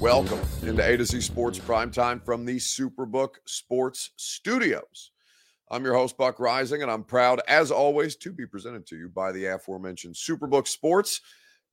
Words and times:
Welcome 0.00 0.40
into 0.62 0.82
A 0.84 0.96
to 0.96 1.04
Z 1.04 1.20
Sports 1.20 1.58
Primetime 1.58 2.24
from 2.24 2.44
the 2.44 2.56
Superbook 2.56 3.36
Sports 3.44 4.10
Studios. 4.16 5.10
I'm 5.70 5.84
your 5.84 5.94
host, 5.94 6.16
Buck 6.16 6.38
Reising, 6.38 6.82
and 6.82 6.90
I'm 6.90 7.04
proud, 7.04 7.42
as 7.46 7.70
always, 7.70 8.16
to 8.16 8.32
be 8.32 8.46
presented 8.46 8.86
to 8.86 8.96
you 8.96 9.08
by 9.10 9.32
the 9.32 9.46
aforementioned 9.46 10.14
Superbook 10.14 10.66
Sports. 10.66 11.20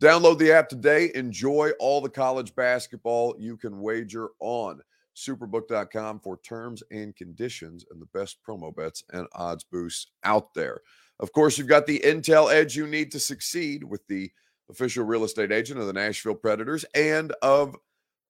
Download 0.02 0.38
the 0.38 0.52
app 0.52 0.68
today. 0.68 1.12
Enjoy 1.16 1.72
all 1.80 2.02
the 2.02 2.10
college 2.10 2.54
basketball 2.56 3.36
you 3.40 3.56
can 3.56 3.80
wager 3.80 4.30
on. 4.40 4.82
Superbook.com 5.16 6.20
for 6.20 6.38
terms 6.44 6.84
and 6.92 7.16
conditions 7.16 7.86
and 7.90 8.02
the 8.02 8.08
best 8.08 8.40
promo 8.46 8.76
bets 8.76 9.04
and 9.14 9.28
odds 9.34 9.64
boosts 9.64 10.12
out 10.26 10.54
there. 10.54 10.82
Of 11.20 11.32
course, 11.32 11.58
you've 11.58 11.68
got 11.68 11.86
the 11.86 12.02
intel 12.04 12.52
edge 12.54 12.76
you 12.76 12.88
need 12.88 13.12
to 13.14 13.20
succeed 13.20 13.84
with 13.84 14.06
the 14.08 14.32
official 14.70 15.06
real 15.06 15.24
estate 15.24 15.52
agent 15.52 15.80
of 15.80 15.88
the 15.88 15.94
Nashville 15.94 16.36
Predators 16.36 16.84
and 16.94 17.32
of 17.42 17.76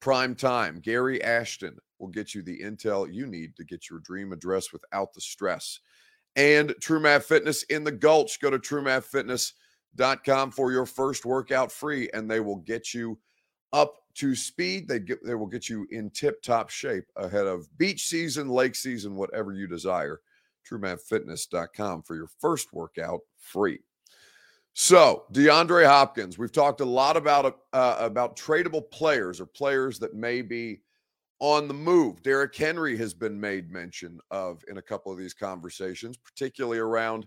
Prime 0.01 0.35
Time. 0.35 0.79
Gary 0.79 1.23
Ashton 1.23 1.77
will 1.99 2.09
get 2.09 2.35
you 2.35 2.41
the 2.43 2.59
intel 2.59 3.11
you 3.11 3.25
need 3.25 3.55
to 3.55 3.63
get 3.63 3.89
your 3.89 3.99
dream 3.99 4.31
address 4.33 4.71
without 4.71 5.13
the 5.13 5.21
stress. 5.21 5.79
And 6.35 6.75
True 6.81 6.99
Math 6.99 7.25
Fitness 7.25 7.63
in 7.63 7.83
the 7.83 7.91
Gulch. 7.91 8.39
Go 8.41 8.49
to 8.49 8.59
truemathfitness.com 8.59 10.51
for 10.51 10.71
your 10.71 10.85
first 10.85 11.25
workout 11.25 11.71
free, 11.71 12.09
and 12.13 12.29
they 12.29 12.41
will 12.41 12.57
get 12.57 12.93
you 12.93 13.17
up 13.71 13.95
to 14.15 14.35
speed. 14.35 14.87
They 14.87 14.99
get 14.99 15.23
they 15.25 15.35
will 15.35 15.47
get 15.47 15.69
you 15.69 15.87
in 15.91 16.09
tip-top 16.09 16.69
shape 16.69 17.05
ahead 17.15 17.47
of 17.47 17.67
beach 17.77 18.05
season, 18.05 18.49
lake 18.49 18.75
season, 18.75 19.15
whatever 19.15 19.53
you 19.53 19.67
desire. 19.67 20.19
TrueMathFitness.com 20.69 22.03
for 22.03 22.15
your 22.15 22.27
first 22.39 22.73
workout 22.73 23.21
free. 23.37 23.79
So 24.73 25.23
DeAndre 25.31 25.85
Hopkins, 25.85 26.37
we've 26.37 26.51
talked 26.51 26.81
a 26.81 26.85
lot 26.85 27.15
about 27.15 27.59
uh, 27.71 27.95
about 27.97 28.35
tradable 28.35 28.89
players 28.91 29.39
or 29.39 29.45
players 29.45 29.99
that 29.99 30.13
may 30.13 30.41
be 30.41 30.81
on 31.39 31.67
the 31.67 31.73
move. 31.73 32.21
Derrick 32.23 32.55
Henry 32.55 32.97
has 32.97 33.13
been 33.13 33.39
made 33.39 33.71
mention 33.71 34.19
of 34.31 34.61
in 34.67 34.77
a 34.77 34.81
couple 34.81 35.11
of 35.11 35.17
these 35.17 35.33
conversations, 35.33 36.17
particularly 36.17 36.79
around 36.79 37.25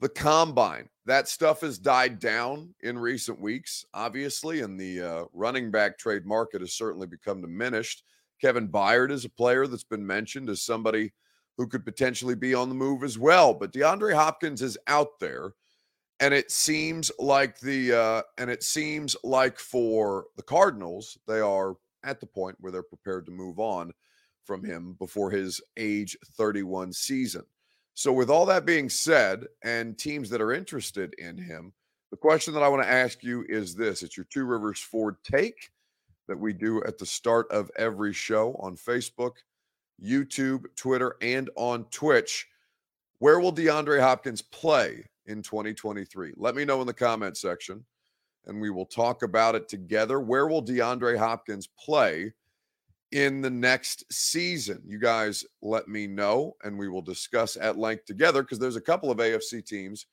the 0.00 0.08
combine. 0.08 0.88
That 1.06 1.28
stuff 1.28 1.60
has 1.60 1.78
died 1.78 2.18
down 2.18 2.74
in 2.82 2.98
recent 2.98 3.40
weeks, 3.40 3.84
obviously, 3.94 4.60
and 4.60 4.78
the 4.78 5.00
uh, 5.00 5.24
running 5.32 5.70
back 5.70 5.98
trade 5.98 6.26
market 6.26 6.60
has 6.60 6.74
certainly 6.74 7.06
become 7.06 7.40
diminished. 7.40 8.02
Kevin 8.40 8.68
Byard 8.68 9.10
is 9.10 9.24
a 9.24 9.30
player 9.30 9.66
that's 9.66 9.84
been 9.84 10.06
mentioned 10.06 10.50
as 10.50 10.62
somebody 10.62 11.12
who 11.56 11.66
could 11.66 11.84
potentially 11.84 12.34
be 12.34 12.54
on 12.54 12.68
the 12.68 12.74
move 12.74 13.02
as 13.02 13.18
well. 13.18 13.54
But 13.54 13.72
DeAndre 13.72 14.14
Hopkins 14.14 14.62
is 14.62 14.76
out 14.86 15.18
there 15.20 15.52
and 16.20 16.32
it 16.32 16.50
seems 16.50 17.10
like 17.18 17.58
the 17.60 17.92
uh, 17.92 18.22
and 18.38 18.50
it 18.50 18.62
seems 18.62 19.16
like 19.22 19.58
for 19.58 20.26
the 20.36 20.42
Cardinals, 20.42 21.18
they 21.26 21.40
are 21.40 21.74
at 22.04 22.20
the 22.20 22.26
point 22.26 22.56
where 22.60 22.72
they're 22.72 22.82
prepared 22.82 23.26
to 23.26 23.32
move 23.32 23.58
on 23.58 23.92
from 24.44 24.64
him 24.64 24.94
before 24.98 25.30
his 25.30 25.60
age 25.76 26.16
31 26.36 26.92
season. 26.92 27.42
So, 27.94 28.12
with 28.12 28.30
all 28.30 28.46
that 28.46 28.64
being 28.64 28.88
said, 28.88 29.46
and 29.64 29.98
teams 29.98 30.30
that 30.30 30.40
are 30.40 30.52
interested 30.52 31.14
in 31.18 31.36
him, 31.36 31.72
the 32.10 32.16
question 32.16 32.54
that 32.54 32.62
I 32.62 32.68
want 32.68 32.82
to 32.82 32.90
ask 32.90 33.22
you 33.22 33.44
is 33.48 33.74
this: 33.74 34.02
It's 34.02 34.16
your 34.16 34.26
Two 34.30 34.44
Rivers 34.44 34.80
Ford 34.80 35.16
take 35.22 35.70
that 36.28 36.38
we 36.38 36.52
do 36.52 36.82
at 36.84 36.98
the 36.98 37.06
start 37.06 37.50
of 37.50 37.70
every 37.76 38.12
show 38.12 38.54
on 38.58 38.76
Facebook, 38.76 39.32
YouTube, 40.02 40.64
Twitter, 40.76 41.16
and 41.20 41.50
on 41.56 41.84
Twitch. 41.86 42.46
Where 43.18 43.40
will 43.40 43.52
DeAndre 43.52 44.00
Hopkins 44.00 44.42
play 44.42 45.04
in 45.26 45.42
2023? 45.42 46.34
Let 46.36 46.54
me 46.54 46.64
know 46.64 46.80
in 46.80 46.86
the 46.86 46.92
comment 46.92 47.36
section 47.36 47.84
and 48.46 48.60
we 48.60 48.70
will 48.70 48.86
talk 48.86 49.22
about 49.22 49.54
it 49.54 49.68
together. 49.68 50.20
Where 50.20 50.46
will 50.46 50.62
DeAndre 50.62 51.18
Hopkins 51.18 51.66
play 51.66 52.32
in 53.12 53.40
the 53.40 53.50
next 53.50 54.04
season? 54.12 54.82
You 54.86 54.98
guys 54.98 55.44
let 55.62 55.88
me 55.88 56.06
know 56.06 56.56
and 56.62 56.78
we 56.78 56.88
will 56.88 57.02
discuss 57.02 57.56
at 57.56 57.78
length 57.78 58.04
together 58.04 58.42
because 58.42 58.58
there's 58.58 58.76
a 58.76 58.80
couple 58.80 59.10
of 59.10 59.18
AFC 59.18 59.64
teams 59.64 60.06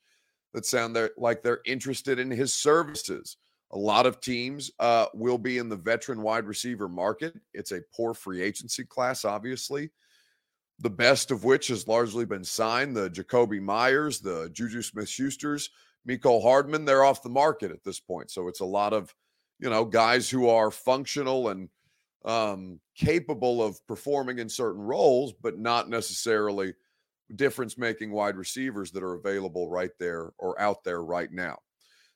that 0.52 0.66
sound 0.66 0.96
like 1.16 1.42
they're 1.42 1.60
interested 1.64 2.18
in 2.18 2.30
his 2.30 2.54
services. 2.54 3.36
A 3.74 3.78
lot 3.78 4.06
of 4.06 4.20
teams 4.20 4.70
uh, 4.78 5.06
will 5.14 5.38
be 5.38 5.58
in 5.58 5.68
the 5.68 5.76
veteran 5.76 6.22
wide 6.22 6.46
receiver 6.46 6.88
market. 6.88 7.34
It's 7.52 7.72
a 7.72 7.82
poor 7.94 8.14
free 8.14 8.40
agency 8.40 8.84
class, 8.84 9.24
obviously 9.24 9.90
the 10.80 10.90
best 10.90 11.30
of 11.30 11.44
which 11.44 11.68
has 11.68 11.88
largely 11.88 12.24
been 12.24 12.44
signed. 12.44 12.96
The 12.96 13.10
Jakobi 13.10 13.60
Meyers, 13.60 14.20
the 14.20 14.50
Juju 14.52 14.82
Smith 14.82 15.06
Schusters, 15.06 15.68
Mecole 16.08 16.42
Hardman, 16.42 16.84
they're 16.84 17.04
off 17.04 17.22
the 17.22 17.28
market 17.28 17.70
at 17.70 17.84
this 17.84 18.00
point. 18.00 18.30
So 18.30 18.48
it's 18.48 18.60
a 18.60 18.64
lot 18.64 18.92
of, 18.92 19.14
you 19.60 19.70
know, 19.70 19.84
guys 19.84 20.28
who 20.28 20.48
are 20.48 20.70
functional 20.70 21.48
and 21.48 21.68
um, 22.24 22.80
capable 22.96 23.62
of 23.62 23.84
performing 23.86 24.38
in 24.38 24.48
certain 24.48 24.82
roles, 24.82 25.32
but 25.32 25.58
not 25.58 25.88
necessarily 25.88 26.74
difference 27.36 27.78
making 27.78 28.10
wide 28.10 28.36
receivers 28.36 28.90
that 28.92 29.02
are 29.02 29.14
available 29.14 29.70
right 29.70 29.92
there 29.98 30.32
or 30.38 30.60
out 30.60 30.84
there 30.84 31.02
right 31.02 31.32
now. 31.32 31.58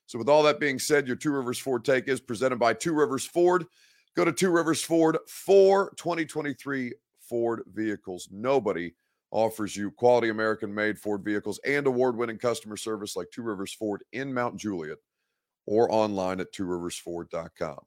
So, 0.09 0.17
with 0.17 0.27
all 0.27 0.41
that 0.41 0.59
being 0.59 0.79
said, 0.79 1.05
your 1.05 1.15
Two 1.15 1.29
Rivers 1.29 1.59
Ford 1.59 1.85
take 1.85 2.07
is 2.07 2.19
presented 2.19 2.57
by 2.57 2.73
Two 2.73 2.93
Rivers 2.93 3.27
Ford. 3.27 3.67
Go 4.15 4.25
to 4.25 4.31
Two 4.31 4.49
Rivers 4.49 4.81
Ford 4.81 5.19
for 5.27 5.93
2023 5.97 6.95
Ford 7.19 7.61
vehicles. 7.71 8.27
Nobody 8.31 8.95
offers 9.29 9.75
you 9.75 9.91
quality 9.91 10.29
American 10.29 10.73
made 10.73 10.97
Ford 10.97 11.23
vehicles 11.23 11.59
and 11.63 11.85
award 11.85 12.17
winning 12.17 12.39
customer 12.39 12.75
service 12.75 13.15
like 13.15 13.27
Two 13.31 13.43
Rivers 13.43 13.71
Ford 13.71 14.03
in 14.11 14.33
Mount 14.33 14.57
Juliet 14.57 14.97
or 15.67 15.91
online 15.91 16.39
at 16.39 16.51
tworiversford.com. 16.53 17.77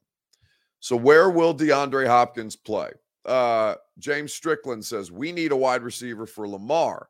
So, 0.79 0.95
where 0.95 1.29
will 1.29 1.53
DeAndre 1.53 2.07
Hopkins 2.07 2.55
play? 2.55 2.91
Uh, 3.25 3.75
James 3.99 4.33
Strickland 4.33 4.85
says, 4.85 5.11
We 5.11 5.33
need 5.33 5.51
a 5.51 5.57
wide 5.57 5.83
receiver 5.83 6.25
for 6.25 6.47
Lamar. 6.47 7.09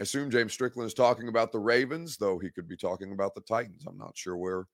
I 0.00 0.02
assume 0.02 0.30
James 0.30 0.54
Strickland 0.54 0.86
is 0.86 0.94
talking 0.94 1.28
about 1.28 1.52
the 1.52 1.58
Ravens, 1.58 2.16
though 2.16 2.38
he 2.38 2.48
could 2.48 2.66
be 2.66 2.76
talking 2.76 3.12
about 3.12 3.34
the 3.34 3.42
Titans. 3.42 3.84
I'm 3.86 3.98
not 3.98 4.16
sure 4.16 4.34
where 4.34 4.64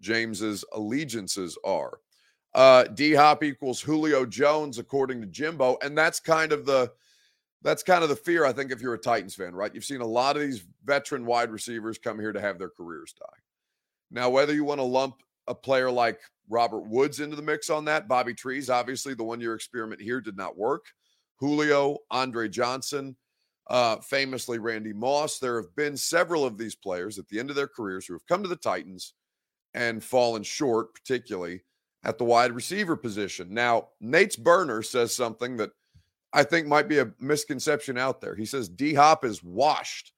James's 0.00 0.64
allegiances 0.72 1.56
are. 1.64 2.00
Uh, 2.54 2.82
D 2.82 3.14
Hop 3.14 3.44
equals 3.44 3.80
Julio 3.80 4.26
Jones, 4.26 4.78
according 4.78 5.20
to 5.20 5.28
Jimbo, 5.28 5.78
and 5.80 5.96
that's 5.96 6.18
kind 6.18 6.50
of 6.50 6.66
the 6.66 6.90
that's 7.62 7.84
kind 7.84 8.02
of 8.02 8.08
the 8.08 8.16
fear. 8.16 8.44
I 8.44 8.52
think 8.52 8.72
if 8.72 8.80
you're 8.80 8.94
a 8.94 8.98
Titans 8.98 9.36
fan, 9.36 9.54
right? 9.54 9.72
You've 9.72 9.84
seen 9.84 10.00
a 10.00 10.06
lot 10.06 10.34
of 10.34 10.42
these 10.42 10.64
veteran 10.84 11.24
wide 11.24 11.50
receivers 11.50 11.96
come 11.96 12.18
here 12.18 12.32
to 12.32 12.40
have 12.40 12.58
their 12.58 12.68
careers 12.68 13.14
die. 13.18 13.38
Now, 14.10 14.28
whether 14.28 14.52
you 14.52 14.64
want 14.64 14.80
to 14.80 14.84
lump 14.84 15.22
a 15.46 15.54
player 15.54 15.90
like 15.90 16.20
Robert 16.48 16.86
Woods 16.88 17.20
into 17.20 17.36
the 17.36 17.42
mix 17.42 17.70
on 17.70 17.84
that, 17.84 18.08
Bobby 18.08 18.34
Trees, 18.34 18.70
obviously 18.70 19.14
the 19.14 19.24
one 19.24 19.40
year 19.40 19.54
experiment 19.54 20.00
here 20.00 20.20
did 20.20 20.36
not 20.36 20.58
work. 20.58 20.86
Julio, 21.36 21.98
Andre 22.10 22.48
Johnson, 22.48 23.16
uh, 23.68 23.96
famously 23.96 24.58
Randy 24.58 24.92
Moss. 24.92 25.38
There 25.38 25.56
have 25.56 25.74
been 25.76 25.96
several 25.96 26.44
of 26.44 26.58
these 26.58 26.74
players 26.74 27.18
at 27.18 27.28
the 27.28 27.38
end 27.38 27.50
of 27.50 27.56
their 27.56 27.68
careers 27.68 28.06
who 28.06 28.14
have 28.14 28.26
come 28.26 28.42
to 28.42 28.48
the 28.48 28.56
Titans 28.56 29.14
and 29.74 30.02
fallen 30.02 30.42
short, 30.42 30.94
particularly 30.94 31.62
at 32.04 32.18
the 32.18 32.24
wide 32.24 32.52
receiver 32.52 32.96
position. 32.96 33.52
Now, 33.52 33.88
Nate's 34.00 34.36
burner 34.36 34.82
says 34.82 35.14
something 35.14 35.56
that 35.56 35.70
I 36.32 36.42
think 36.42 36.66
might 36.66 36.88
be 36.88 36.98
a 36.98 37.12
misconception 37.20 37.96
out 37.96 38.20
there. 38.20 38.34
He 38.34 38.44
says 38.44 38.68
D 38.68 38.92
Hop 38.94 39.24
is 39.24 39.42
washed. 39.42 40.12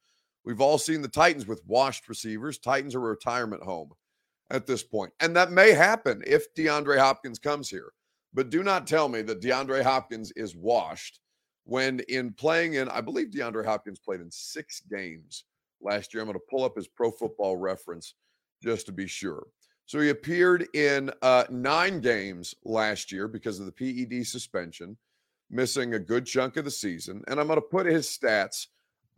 We've 0.44 0.60
all 0.60 0.78
seen 0.78 1.02
the 1.02 1.08
Titans 1.08 1.46
with 1.46 1.66
washed 1.66 2.08
receivers. 2.08 2.58
Titans 2.58 2.94
are 2.94 3.04
a 3.04 3.10
retirement 3.10 3.62
home 3.62 3.90
at 4.50 4.66
this 4.66 4.82
point. 4.82 5.12
And 5.20 5.34
that 5.36 5.50
may 5.50 5.72
happen 5.72 6.22
if 6.26 6.52
DeAndre 6.54 6.98
Hopkins 6.98 7.38
comes 7.38 7.68
here. 7.68 7.92
But 8.32 8.50
do 8.50 8.62
not 8.62 8.86
tell 8.86 9.08
me 9.08 9.22
that 9.22 9.40
DeAndre 9.40 9.82
Hopkins 9.82 10.32
is 10.36 10.54
washed 10.54 11.20
when 11.66 12.00
in 12.08 12.32
playing 12.32 12.74
in, 12.74 12.88
I 12.88 13.00
believe 13.00 13.28
DeAndre 13.28 13.64
Hopkins 13.64 13.98
played 13.98 14.20
in 14.20 14.30
six 14.30 14.80
games 14.80 15.44
last 15.80 16.14
year. 16.14 16.22
I'm 16.22 16.28
going 16.28 16.38
to 16.38 16.44
pull 16.48 16.64
up 16.64 16.76
his 16.76 16.86
pro 16.86 17.10
football 17.10 17.56
reference 17.56 18.14
just 18.62 18.86
to 18.86 18.92
be 18.92 19.08
sure. 19.08 19.46
So 19.84 20.00
he 20.00 20.10
appeared 20.10 20.68
in 20.74 21.10
uh, 21.22 21.44
nine 21.50 22.00
games 22.00 22.54
last 22.64 23.10
year 23.12 23.28
because 23.28 23.60
of 23.60 23.66
the 23.66 23.72
PED 23.72 24.26
suspension, 24.26 24.96
missing 25.50 25.94
a 25.94 25.98
good 25.98 26.24
chunk 26.24 26.56
of 26.56 26.64
the 26.64 26.70
season. 26.70 27.22
And 27.28 27.38
I'm 27.38 27.48
going 27.48 27.58
to 27.58 27.66
put 27.66 27.86
his 27.86 28.06
stats 28.06 28.68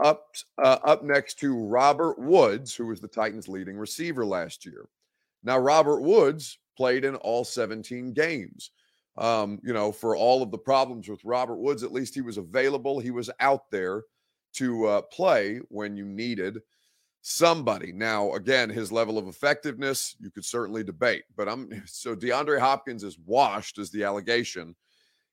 up 0.02 0.34
uh, 0.62 0.78
up 0.84 1.02
next 1.04 1.38
to 1.40 1.54
Robert 1.54 2.18
Woods, 2.18 2.74
who 2.74 2.86
was 2.86 3.00
the 3.00 3.08
Titans' 3.08 3.48
leading 3.48 3.76
receiver 3.76 4.24
last 4.24 4.64
year. 4.64 4.88
Now, 5.42 5.58
Robert 5.58 6.00
Woods 6.00 6.58
played 6.76 7.04
in 7.04 7.14
all 7.16 7.44
17 7.44 8.12
games. 8.12 8.70
Um, 9.18 9.58
you 9.64 9.72
know, 9.72 9.90
for 9.90 10.16
all 10.16 10.42
of 10.42 10.50
the 10.50 10.58
problems 10.58 11.08
with 11.08 11.24
Robert 11.24 11.56
Woods, 11.56 11.82
at 11.82 11.92
least 11.92 12.14
he 12.14 12.20
was 12.20 12.38
available. 12.38 13.00
He 13.00 13.10
was 13.10 13.30
out 13.40 13.70
there 13.70 14.04
to 14.54 14.86
uh, 14.86 15.02
play 15.02 15.60
when 15.68 15.96
you 15.96 16.04
needed 16.04 16.60
somebody. 17.22 17.92
Now, 17.92 18.32
again, 18.34 18.70
his 18.70 18.92
level 18.92 19.18
of 19.18 19.26
effectiveness, 19.26 20.16
you 20.20 20.30
could 20.30 20.44
certainly 20.44 20.84
debate, 20.84 21.24
but 21.36 21.48
I'm 21.48 21.82
so 21.86 22.14
DeAndre 22.14 22.60
Hopkins 22.60 23.04
is 23.04 23.18
washed, 23.18 23.78
as 23.78 23.90
the 23.90 24.04
allegation. 24.04 24.74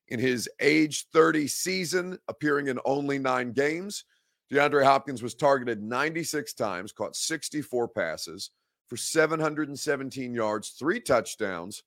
In 0.08 0.20
his 0.20 0.48
age 0.60 1.06
30 1.12 1.48
season, 1.48 2.18
appearing 2.28 2.68
in 2.68 2.78
only 2.84 3.18
nine 3.18 3.52
games, 3.52 4.04
DeAndre 4.52 4.84
Hopkins 4.84 5.22
was 5.22 5.34
targeted 5.34 5.82
96 5.82 6.52
times, 6.54 6.92
caught 6.92 7.16
64 7.16 7.88
passes 7.88 8.50
for 8.86 8.96
717 8.96 10.32
yards, 10.32 10.70
three 10.70 11.00
touchdowns 11.00 11.82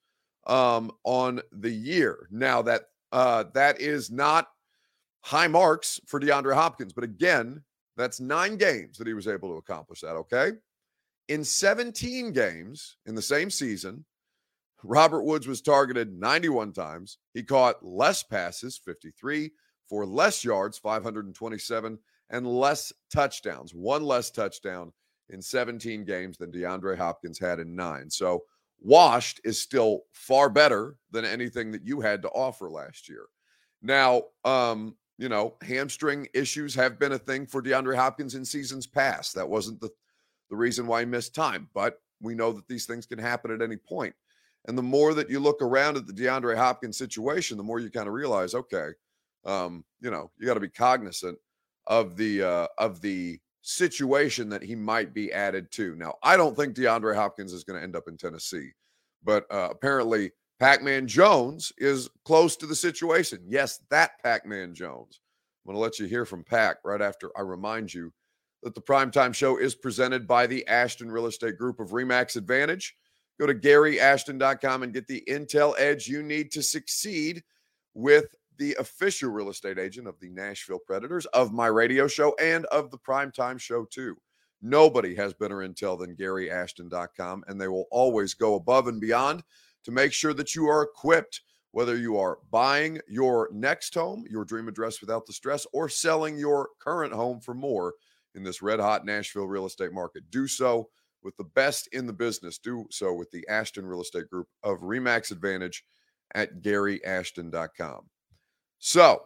um, 0.47 0.91
on 1.03 1.41
the 1.51 1.71
year. 1.71 2.27
Now 2.31 2.61
that 2.63 2.83
uh, 3.11 3.45
that 3.53 3.81
is 3.81 4.11
not 4.11 4.47
high 5.21 5.47
marks 5.47 5.99
for 6.05 6.19
DeAndre 6.19 6.53
Hopkins, 6.53 6.93
but 6.93 7.03
again, 7.03 7.63
that's 7.97 8.19
nine 8.19 8.55
games 8.55 8.97
that 8.97 9.07
he 9.07 9.13
was 9.13 9.27
able 9.27 9.49
to 9.49 9.57
accomplish 9.57 10.01
that. 10.01 10.15
Okay, 10.15 10.51
in 11.27 11.43
17 11.43 12.31
games 12.31 12.97
in 13.05 13.15
the 13.15 13.21
same 13.21 13.49
season, 13.49 14.05
Robert 14.83 15.23
Woods 15.23 15.47
was 15.47 15.61
targeted 15.61 16.17
91 16.17 16.73
times. 16.73 17.17
He 17.33 17.43
caught 17.43 17.85
less 17.85 18.23
passes, 18.23 18.77
53, 18.77 19.51
for 19.87 20.05
less 20.05 20.43
yards, 20.43 20.77
527 20.77 21.99
and 22.29 22.47
less 22.47 22.93
touchdowns, 23.13 23.73
one 23.73 24.03
less 24.03 24.29
touchdown 24.29 24.91
in 25.29 25.41
17 25.41 26.05
games 26.05 26.37
than 26.37 26.51
DeAndre 26.51 26.97
Hopkins 26.97 27.39
had 27.39 27.59
in 27.59 27.75
nine. 27.75 28.09
So, 28.09 28.43
washed 28.81 29.41
is 29.43 29.61
still 29.61 30.01
far 30.13 30.49
better 30.49 30.95
than 31.11 31.25
anything 31.25 31.71
that 31.71 31.85
you 31.85 32.01
had 32.01 32.21
to 32.21 32.29
offer 32.29 32.69
last 32.69 33.09
year. 33.09 33.25
Now, 33.81 34.23
um, 34.45 34.95
you 35.17 35.29
know, 35.29 35.55
hamstring 35.61 36.27
issues 36.33 36.73
have 36.75 36.97
been 36.97 37.11
a 37.11 37.19
thing 37.19 37.45
for 37.45 37.61
DeAndre 37.61 37.95
Hopkins 37.95 38.35
in 38.35 38.45
seasons 38.45 38.87
past. 38.87 39.35
That 39.35 39.49
wasn't 39.49 39.81
the, 39.81 39.89
the 40.49 40.55
reason 40.55 40.87
why 40.87 41.01
he 41.01 41.05
missed 41.05 41.35
time, 41.35 41.67
but 41.73 42.01
we 42.21 42.35
know 42.35 42.51
that 42.53 42.67
these 42.67 42.85
things 42.85 43.05
can 43.05 43.19
happen 43.19 43.51
at 43.51 43.61
any 43.61 43.77
point. 43.77 44.13
And 44.67 44.77
the 44.77 44.83
more 44.83 45.13
that 45.13 45.29
you 45.29 45.39
look 45.39 45.61
around 45.61 45.97
at 45.97 46.05
the 46.05 46.13
DeAndre 46.13 46.55
Hopkins 46.55 46.97
situation, 46.97 47.57
the 47.57 47.63
more 47.63 47.79
you 47.79 47.89
kind 47.89 48.07
of 48.07 48.13
realize, 48.13 48.53
okay, 48.53 48.89
um, 49.45 49.83
you 50.01 50.11
know, 50.11 50.31
you 50.37 50.45
got 50.45 50.55
to 50.55 50.59
be 50.59 50.69
cognizant 50.69 51.37
of 51.87 52.17
the 52.17 52.43
uh, 52.43 52.67
of 52.77 53.01
the 53.01 53.39
situation 53.69 54.49
that 54.49 54.63
he 54.63 54.75
might 54.75 55.13
be 55.13 55.31
added 55.31 55.71
to. 55.71 55.95
Now, 55.95 56.15
I 56.23 56.37
don't 56.37 56.55
think 56.55 56.75
DeAndre 56.75 57.15
Hopkins 57.15 57.53
is 57.53 57.63
going 57.63 57.77
to 57.77 57.83
end 57.83 57.95
up 57.95 58.07
in 58.07 58.17
Tennessee, 58.17 58.71
but 59.23 59.45
uh, 59.51 59.69
apparently 59.71 60.31
Pac-Man 60.59 61.07
Jones 61.07 61.71
is 61.77 62.09
close 62.25 62.55
to 62.57 62.65
the 62.65 62.75
situation. 62.75 63.39
Yes, 63.47 63.79
that 63.91 64.11
Pac-Man 64.23 64.73
Jones. 64.73 65.21
I'm 65.63 65.71
going 65.71 65.75
to 65.75 65.81
let 65.81 65.99
you 65.99 66.07
hear 66.07 66.25
from 66.25 66.43
Pac 66.43 66.77
right 66.83 67.01
after 67.01 67.29
I 67.37 67.41
remind 67.41 67.93
you 67.93 68.11
that 68.63 68.73
the 68.73 68.81
primetime 68.81 69.33
show 69.33 69.57
is 69.57 69.75
presented 69.75 70.27
by 70.27 70.47
the 70.47 70.67
Ashton 70.67 71.11
Real 71.11 71.27
Estate 71.27 71.57
Group 71.57 71.79
of 71.79 71.91
Remax 71.91 72.35
Advantage. 72.35 72.95
Go 73.39 73.45
to 73.45 73.53
GaryAshton.com 73.53 74.83
and 74.83 74.93
get 74.93 75.07
the 75.07 75.23
intel 75.29 75.75
edge 75.77 76.07
you 76.07 76.23
need 76.23 76.51
to 76.53 76.63
succeed 76.63 77.43
with 77.93 78.35
the 78.59 78.75
official 78.77 79.31
real 79.31 79.49
estate 79.49 79.79
agent 79.79 80.07
of 80.07 80.19
the 80.19 80.29
Nashville 80.29 80.79
Predators, 80.85 81.25
of 81.27 81.53
my 81.53 81.67
radio 81.67 82.07
show, 82.07 82.35
and 82.39 82.65
of 82.65 82.91
the 82.91 82.97
primetime 82.97 83.59
show, 83.59 83.85
too. 83.85 84.15
Nobody 84.61 85.15
has 85.15 85.33
better 85.33 85.57
intel 85.57 85.97
than 85.97 86.15
GaryAshton.com, 86.15 87.45
and 87.47 87.59
they 87.59 87.69
will 87.69 87.87
always 87.89 88.33
go 88.33 88.55
above 88.55 88.87
and 88.87 88.99
beyond 88.99 89.43
to 89.85 89.91
make 89.91 90.11
sure 90.11 90.33
that 90.33 90.53
you 90.53 90.67
are 90.67 90.83
equipped, 90.83 91.41
whether 91.71 91.95
you 91.95 92.17
are 92.17 92.39
buying 92.51 92.99
your 93.07 93.49
next 93.53 93.93
home, 93.93 94.25
your 94.29 94.43
dream 94.43 94.67
address 94.67 94.99
without 94.99 95.25
the 95.25 95.33
stress, 95.33 95.65
or 95.71 95.87
selling 95.87 96.37
your 96.37 96.69
current 96.79 97.13
home 97.13 97.39
for 97.39 97.53
more 97.53 97.93
in 98.35 98.43
this 98.43 98.61
red 98.61 98.79
hot 98.79 99.05
Nashville 99.05 99.47
real 99.47 99.65
estate 99.65 99.93
market. 99.93 100.29
Do 100.29 100.47
so 100.47 100.89
with 101.23 101.37
the 101.37 101.45
best 101.45 101.87
in 101.93 102.05
the 102.05 102.13
business. 102.13 102.57
Do 102.57 102.85
so 102.91 103.13
with 103.13 103.31
the 103.31 103.47
Ashton 103.47 103.85
Real 103.85 104.01
Estate 104.01 104.29
Group 104.29 104.47
of 104.63 104.79
Remax 104.79 105.31
Advantage 105.31 105.85
at 106.35 106.61
GaryAshton.com. 106.61 108.09
So, 108.79 109.23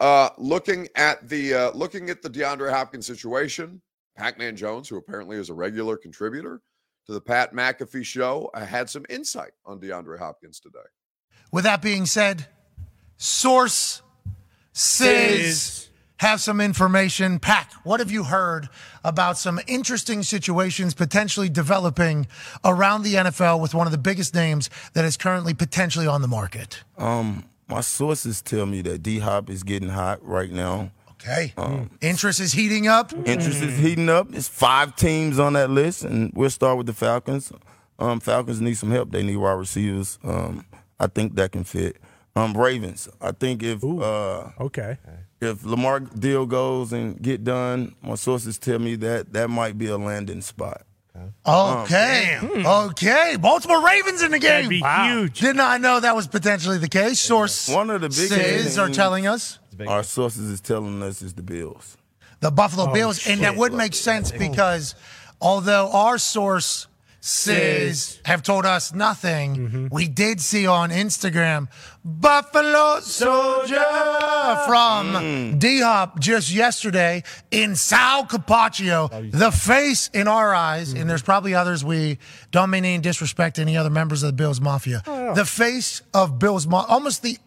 uh, 0.00 0.30
looking 0.38 0.88
at 0.94 1.28
the 1.28 1.54
uh, 1.54 1.70
looking 1.72 2.10
at 2.10 2.22
the 2.22 2.30
DeAndre 2.30 2.70
Hopkins 2.70 3.06
situation, 3.06 3.80
Pac-Man 4.16 4.56
Jones, 4.56 4.88
who 4.88 4.96
apparently 4.96 5.38
is 5.38 5.50
a 5.50 5.54
regular 5.54 5.96
contributor 5.96 6.60
to 7.06 7.12
the 7.12 7.20
Pat 7.20 7.52
McAfee 7.52 8.04
show, 8.04 8.50
uh, 8.54 8.64
had 8.64 8.88
some 8.88 9.04
insight 9.08 9.52
on 9.64 9.80
DeAndre 9.80 10.18
Hopkins 10.18 10.60
today. 10.60 10.78
With 11.52 11.64
that 11.64 11.82
being 11.82 12.06
said, 12.06 12.46
source 13.16 14.02
says 14.72 15.88
have 16.18 16.40
some 16.40 16.60
information. 16.60 17.38
Pac, 17.38 17.72
what 17.84 18.00
have 18.00 18.10
you 18.10 18.24
heard 18.24 18.68
about 19.04 19.36
some 19.36 19.60
interesting 19.66 20.22
situations 20.22 20.94
potentially 20.94 21.48
developing 21.48 22.26
around 22.64 23.02
the 23.02 23.14
NFL 23.14 23.60
with 23.60 23.74
one 23.74 23.86
of 23.86 23.92
the 23.92 23.98
biggest 23.98 24.34
names 24.34 24.70
that 24.94 25.04
is 25.04 25.16
currently 25.16 25.54
potentially 25.54 26.06
on 26.06 26.22
the 26.22 26.28
market? 26.28 26.82
Um, 26.96 27.44
my 27.68 27.80
sources 27.80 28.42
tell 28.42 28.66
me 28.66 28.82
that 28.82 29.02
D 29.02 29.18
Hop 29.18 29.50
is 29.50 29.62
getting 29.62 29.88
hot 29.88 30.24
right 30.24 30.50
now. 30.50 30.90
Okay. 31.12 31.54
Um, 31.56 31.90
interest 32.02 32.40
is 32.40 32.52
heating 32.52 32.86
up. 32.86 33.12
Interest 33.24 33.62
is 33.62 33.78
heating 33.78 34.10
up. 34.10 34.30
There's 34.30 34.48
five 34.48 34.94
teams 34.96 35.38
on 35.38 35.54
that 35.54 35.70
list, 35.70 36.04
and 36.04 36.30
we'll 36.34 36.50
start 36.50 36.76
with 36.76 36.86
the 36.86 36.92
Falcons. 36.92 37.50
Um, 37.98 38.20
Falcons 38.20 38.60
need 38.60 38.74
some 38.74 38.90
help. 38.90 39.10
They 39.10 39.22
need 39.22 39.36
wide 39.36 39.52
receivers. 39.52 40.18
Um, 40.22 40.66
I 41.00 41.06
think 41.06 41.36
that 41.36 41.52
can 41.52 41.64
fit. 41.64 41.96
Um, 42.36 42.52
Ravens. 42.52 43.08
I 43.20 43.32
think 43.32 43.62
if 43.62 43.82
uh, 43.84 44.48
okay, 44.60 44.98
if 45.40 45.64
Lamar 45.64 46.00
deal 46.00 46.46
goes 46.46 46.92
and 46.92 47.20
get 47.22 47.44
done, 47.44 47.94
my 48.02 48.16
sources 48.16 48.58
tell 48.58 48.78
me 48.78 48.96
that 48.96 49.32
that 49.32 49.48
might 49.48 49.78
be 49.78 49.86
a 49.86 49.96
landing 49.96 50.40
spot. 50.42 50.82
Okay. 51.46 52.36
Um, 52.36 52.66
okay. 52.90 53.36
Baltimore 53.40 53.84
Ravens 53.84 54.22
in 54.22 54.32
the 54.32 54.38
game. 54.38 54.50
That'd 54.50 54.70
be 54.70 54.82
wow. 54.82 55.06
huge. 55.06 55.40
Did 55.40 55.56
not 55.56 55.80
know 55.80 56.00
that 56.00 56.16
was 56.16 56.26
potentially 56.26 56.78
the 56.78 56.88
case. 56.88 57.20
Source 57.20 57.68
one 57.68 57.90
of 57.90 58.00
the 58.00 58.08
biggest 58.08 58.78
are 58.78 58.88
telling 58.88 59.26
us. 59.26 59.58
Our 59.86 60.02
sources 60.02 60.50
is 60.50 60.60
telling 60.60 61.02
us 61.02 61.22
is 61.22 61.34
the 61.34 61.42
Bills. 61.42 61.96
The 62.40 62.50
Buffalo 62.50 62.90
oh, 62.90 62.92
Bills. 62.92 63.20
Shit. 63.20 63.34
And 63.34 63.42
that 63.42 63.56
would 63.56 63.72
make 63.72 63.94
sense 63.94 64.32
because 64.32 64.94
although 65.40 65.90
our 65.92 66.18
source 66.18 66.88
says 67.26 68.20
have 68.26 68.42
told 68.42 68.66
us 68.66 68.92
nothing. 68.92 69.56
Mm-hmm. 69.56 69.86
We 69.90 70.08
did 70.08 70.42
see 70.42 70.66
on 70.66 70.90
Instagram 70.90 71.68
Buffalo 72.04 73.00
Soldier 73.00 73.76
from 74.66 75.14
mm. 75.14 75.58
D 75.58 75.80
Hop 75.80 76.20
just 76.20 76.52
yesterday 76.52 77.22
in 77.50 77.76
Sal 77.76 78.26
Capaccio, 78.26 79.08
oh, 79.10 79.22
the 79.30 79.50
face 79.50 80.10
in 80.12 80.28
our 80.28 80.54
eyes, 80.54 80.90
mm-hmm. 80.90 81.00
and 81.00 81.08
there's 81.10 81.22
probably 81.22 81.54
others 81.54 81.82
we 81.82 82.18
don't 82.50 82.68
mean 82.68 82.84
any 82.84 82.98
disrespect 83.00 83.56
to 83.56 83.62
any 83.62 83.78
other 83.78 83.88
members 83.88 84.22
of 84.22 84.26
the 84.28 84.34
Bills 84.34 84.60
Mafia. 84.60 85.02
Oh, 85.06 85.24
yeah. 85.24 85.32
The 85.32 85.46
face 85.46 86.02
of 86.12 86.38
Bills 86.38 86.66
Mafia, 86.66 86.92
almost 86.92 87.22
the 87.22 87.38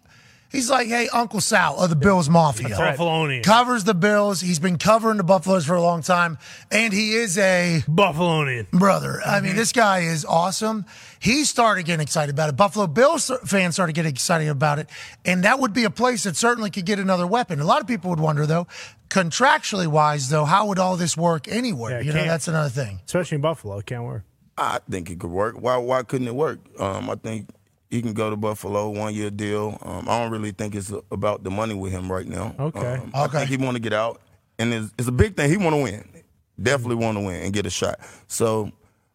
He's 0.50 0.70
like, 0.70 0.88
hey, 0.88 1.10
Uncle 1.14 1.42
Sal 1.42 1.78
of 1.78 1.90
the 1.90 1.96
Bills 1.96 2.30
Mafia. 2.30 2.70
That's 2.70 3.00
right. 3.00 3.44
Covers 3.44 3.84
the 3.84 3.94
Bills. 3.94 4.40
He's 4.40 4.60
been 4.60 4.78
covering 4.78 5.18
the 5.18 5.24
Buffaloes 5.24 5.66
for 5.66 5.76
a 5.76 5.82
long 5.82 6.02
time. 6.02 6.38
And 6.72 6.94
he 6.94 7.14
is 7.14 7.38
a 7.38 7.84
Buffalonian. 7.88 8.70
Brother. 8.72 9.20
Mm-hmm. 9.22 9.30
I 9.30 9.42
mean, 9.42 9.56
this 9.56 9.74
guy 9.74 10.00
is 10.00 10.24
awesome. 10.24 10.86
He 11.20 11.44
started 11.44 11.84
getting 11.86 12.02
excited 12.02 12.34
about 12.34 12.50
it. 12.50 12.56
Buffalo 12.56 12.88
Bills 12.88 13.30
fans 13.46 13.76
started 13.76 13.94
getting 13.94 14.12
excited 14.12 14.48
about 14.48 14.80
it. 14.80 14.90
And 15.26 15.44
that 15.44 15.60
would 15.60 15.74
be 15.74 15.84
a 15.84 15.90
place 15.90 16.24
that 16.24 16.38
certainly 16.38 16.70
could 16.70 16.86
get 16.86 17.00
another 17.00 17.28
weapon. 17.28 17.60
A 17.60 17.66
lot 17.66 17.82
of 17.82 17.88
people 17.88 18.10
would 18.10 18.20
wonder, 18.20 18.46
though, 18.46 18.68
contractually 19.10 19.88
wise, 19.88 20.30
though, 20.30 20.46
how 20.46 20.68
would 20.68 20.80
all 20.80 20.96
this 20.96 21.18
work 21.18 21.48
anywhere? 21.48 22.02
Yeah, 22.02 22.08
you 22.08 22.14
know, 22.14 22.24
that's 22.24 22.48
another 22.48 22.70
thing. 22.70 23.02
Especially 23.06 23.36
in 23.36 23.42
Buffalo. 23.42 23.80
It 23.80 23.86
can't 23.86 24.04
work. 24.04 24.24
I 24.58 24.80
think 24.90 25.10
it 25.10 25.20
could 25.20 25.30
work. 25.30 25.56
Why 25.60 25.78
why 25.78 26.02
couldn't 26.02 26.28
it 26.28 26.34
work? 26.36 26.60
Um, 26.80 27.10
I 27.12 27.16
think 27.16 27.50
he 27.90 28.02
can 28.02 28.14
go 28.14 28.30
to 28.30 28.36
Buffalo, 28.36 28.90
one 28.90 29.14
year 29.14 29.30
deal. 29.30 29.78
Um, 29.82 30.08
I 30.10 30.20
don't 30.20 30.32
really 30.32 30.52
think 30.52 30.76
it's 30.76 30.92
about 31.12 31.44
the 31.44 31.52
money 31.52 31.74
with 31.74 31.92
him 31.92 32.12
right 32.12 32.28
now. 32.28 32.54
Okay. 32.60 32.96
Um, 32.96 33.12
okay. 33.16 33.20
I 33.20 33.28
think 33.28 33.50
he 33.50 33.58
want 33.58 33.76
to 33.76 33.82
get 33.82 33.94
out, 33.94 34.22
and 34.60 34.74
it's, 34.74 34.94
it's, 34.98 35.08
a 35.08 35.14
big 35.14 35.36
thing. 35.36 35.50
He 35.50 35.58
want 35.58 35.76
to 35.76 35.82
win, 35.84 36.24
definitely 36.62 36.96
want 36.96 37.18
to 37.18 37.24
win 37.24 37.42
and 37.42 37.54
get 37.54 37.66
a 37.66 37.70
shot. 37.70 38.00
So 38.28 38.72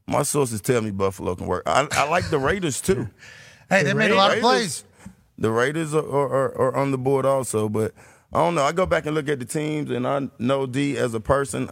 my 0.06 0.22
sources 0.22 0.60
tell 0.60 0.80
me 0.80 0.90
Buffalo 0.90 1.34
can 1.34 1.46
work. 1.46 1.64
I, 1.66 1.86
I 1.92 2.08
like 2.08 2.28
the 2.30 2.38
Raiders 2.38 2.80
too. 2.80 3.08
hey, 3.68 3.82
the 3.82 3.90
they 3.90 3.94
Raiders, 3.94 3.96
made 3.96 4.10
a 4.10 4.16
lot 4.16 4.34
of 4.34 4.40
plays. 4.40 4.84
The 5.38 5.50
Raiders 5.50 5.94
are, 5.94 6.06
are, 6.06 6.58
are, 6.58 6.76
on 6.76 6.92
the 6.92 6.98
board 6.98 7.26
also, 7.26 7.68
but 7.68 7.92
I 8.32 8.38
don't 8.38 8.54
know. 8.54 8.62
I 8.62 8.72
go 8.72 8.86
back 8.86 9.06
and 9.06 9.14
look 9.14 9.28
at 9.28 9.38
the 9.38 9.44
teams, 9.44 9.90
and 9.90 10.06
I 10.06 10.28
know 10.38 10.66
D 10.66 10.96
as 10.96 11.14
a 11.14 11.20
person. 11.20 11.68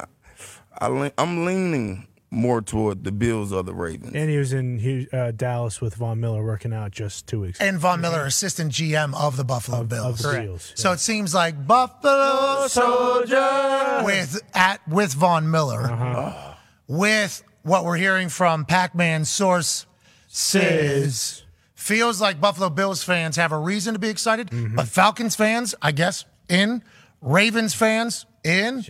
I, 0.80 1.12
I'm 1.16 1.45
leaning 1.45 2.07
more 2.32 2.62
toward 2.62 3.02
the 3.02 3.10
Bills 3.10 3.52
or 3.52 3.62
the 3.64 3.75
Ravens. 3.75 4.12
And 4.14 4.30
he 4.30 4.37
was 4.37 4.52
in 4.52 5.08
uh, 5.12 5.32
Dallas 5.32 5.80
with 5.80 5.96
Von 5.96 6.20
Miller 6.20 6.44
working 6.44 6.72
out 6.72 6.92
just 6.92 7.26
two 7.26 7.40
weeks. 7.40 7.60
And 7.60 7.78
Von 7.80 8.00
Miller, 8.00 8.25
assistant 8.25 8.70
GM 8.72 9.14
of 9.14 9.37
the 9.37 9.42
Buffalo 9.44 9.78
Of- 9.78 9.82
of 9.84 9.88
Bills. 9.88 10.18
the 10.20 10.40
Bills, 10.40 10.72
So 10.76 10.92
it 10.92 11.00
seems 11.00 11.34
like 11.34 11.66
Buffalo 11.66 12.68
Soldier 12.68 14.02
with 14.04 14.40
at 14.54 14.87
with 14.87 15.12
Von 15.14 15.50
Miller, 15.50 15.82
Uh-huh. 15.90 16.54
with 16.87 17.42
what 17.62 17.84
we're 17.84 17.96
hearing 17.96 18.28
from 18.28 18.64
Pac-Man 18.64 19.25
source 19.25 19.87
says 20.28 21.42
feels 21.75 22.20
like 22.20 22.40
Buffalo 22.40 22.70
Bills 22.70 23.02
fans 23.02 23.37
have 23.37 23.52
a 23.52 23.58
reason 23.58 23.94
to 23.94 23.99
be 23.99 24.08
excited, 24.08 24.50
Mm-hmm. 24.50 24.76
but 24.76 24.87
Falcons 24.87 25.34
fans, 25.34 25.75
I 25.82 25.92
guess, 25.92 26.25
in 26.49 26.82
Ravens 27.20 27.75
fans 27.75 28.26
in. 28.44 28.84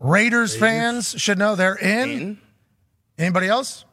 Raiders, 0.00 0.56
fans 0.56 1.14
should 1.20 1.38
know 1.38 1.54
they're 1.56 1.74
in. 1.76 2.38
Anybody 3.18 3.48
else? 3.48 3.84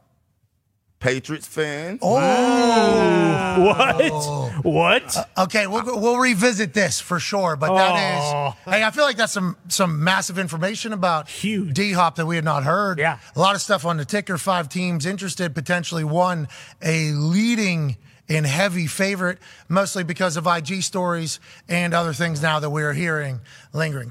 Patriots 1.00 1.48
fans. 1.48 2.00
Oh 2.02 3.44
what? 3.60 4.64
What? 4.66 5.18
Uh, 5.18 5.44
okay, 5.44 5.68
we'll 5.68 5.84
we'll 6.00 6.18
revisit 6.18 6.74
this 6.74 7.00
for 7.02 7.20
sure, 7.20 7.56
but 7.58 7.76
that 7.76 7.96
is 8.18 8.24
Oh. 8.24 8.56
hey, 8.72 8.84
I 8.84 8.90
feel 8.92 9.04
like 9.04 9.18
that's 9.18 9.34
some 9.34 9.58
some 9.68 10.04
massive 10.04 10.40
information 10.40 10.94
about 10.94 11.28
Huge. 11.30 11.74
D 11.74 11.92
Hop 11.92 12.16
that 12.16 12.26
we 12.26 12.36
had 12.38 12.46
not 12.46 12.64
heard. 12.64 13.00
Yeah. 13.00 13.20
a 13.36 13.40
lot 13.40 13.54
of 13.56 13.62
stuff 13.62 13.86
on 13.86 13.98
the 13.98 14.06
ticker. 14.06 14.38
Five 14.38 14.70
teams 14.70 15.06
interested, 15.06 15.54
potentially 15.54 16.04
one 16.06 16.48
a 16.82 17.12
leading 17.12 17.98
and 18.30 18.46
heavy 18.46 18.88
favorite, 18.88 19.40
mostly 19.68 20.04
because 20.04 20.38
of 20.38 20.48
IG 20.48 20.82
stories 20.84 21.40
and 21.68 21.94
other 21.94 22.14
things 22.14 22.42
now 22.42 22.60
that 22.60 22.70
we're 22.70 22.94
hearing 22.94 23.42
lingering. 23.74 24.10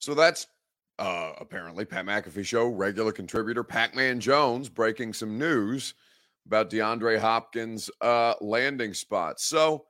So 0.00 0.14
that's 0.14 0.46
uh, 0.98 1.32
apparently 1.38 1.84
Pat 1.84 2.04
McAfee 2.04 2.44
show 2.44 2.66
regular 2.66 3.12
contributor 3.12 3.62
Pac-Man 3.62 4.18
Jones 4.18 4.68
breaking 4.68 5.12
some 5.12 5.38
news 5.38 5.94
about 6.46 6.70
DeAndre 6.70 7.18
Hopkins' 7.18 7.90
uh, 8.00 8.34
landing 8.40 8.94
spot. 8.94 9.40
So 9.40 9.84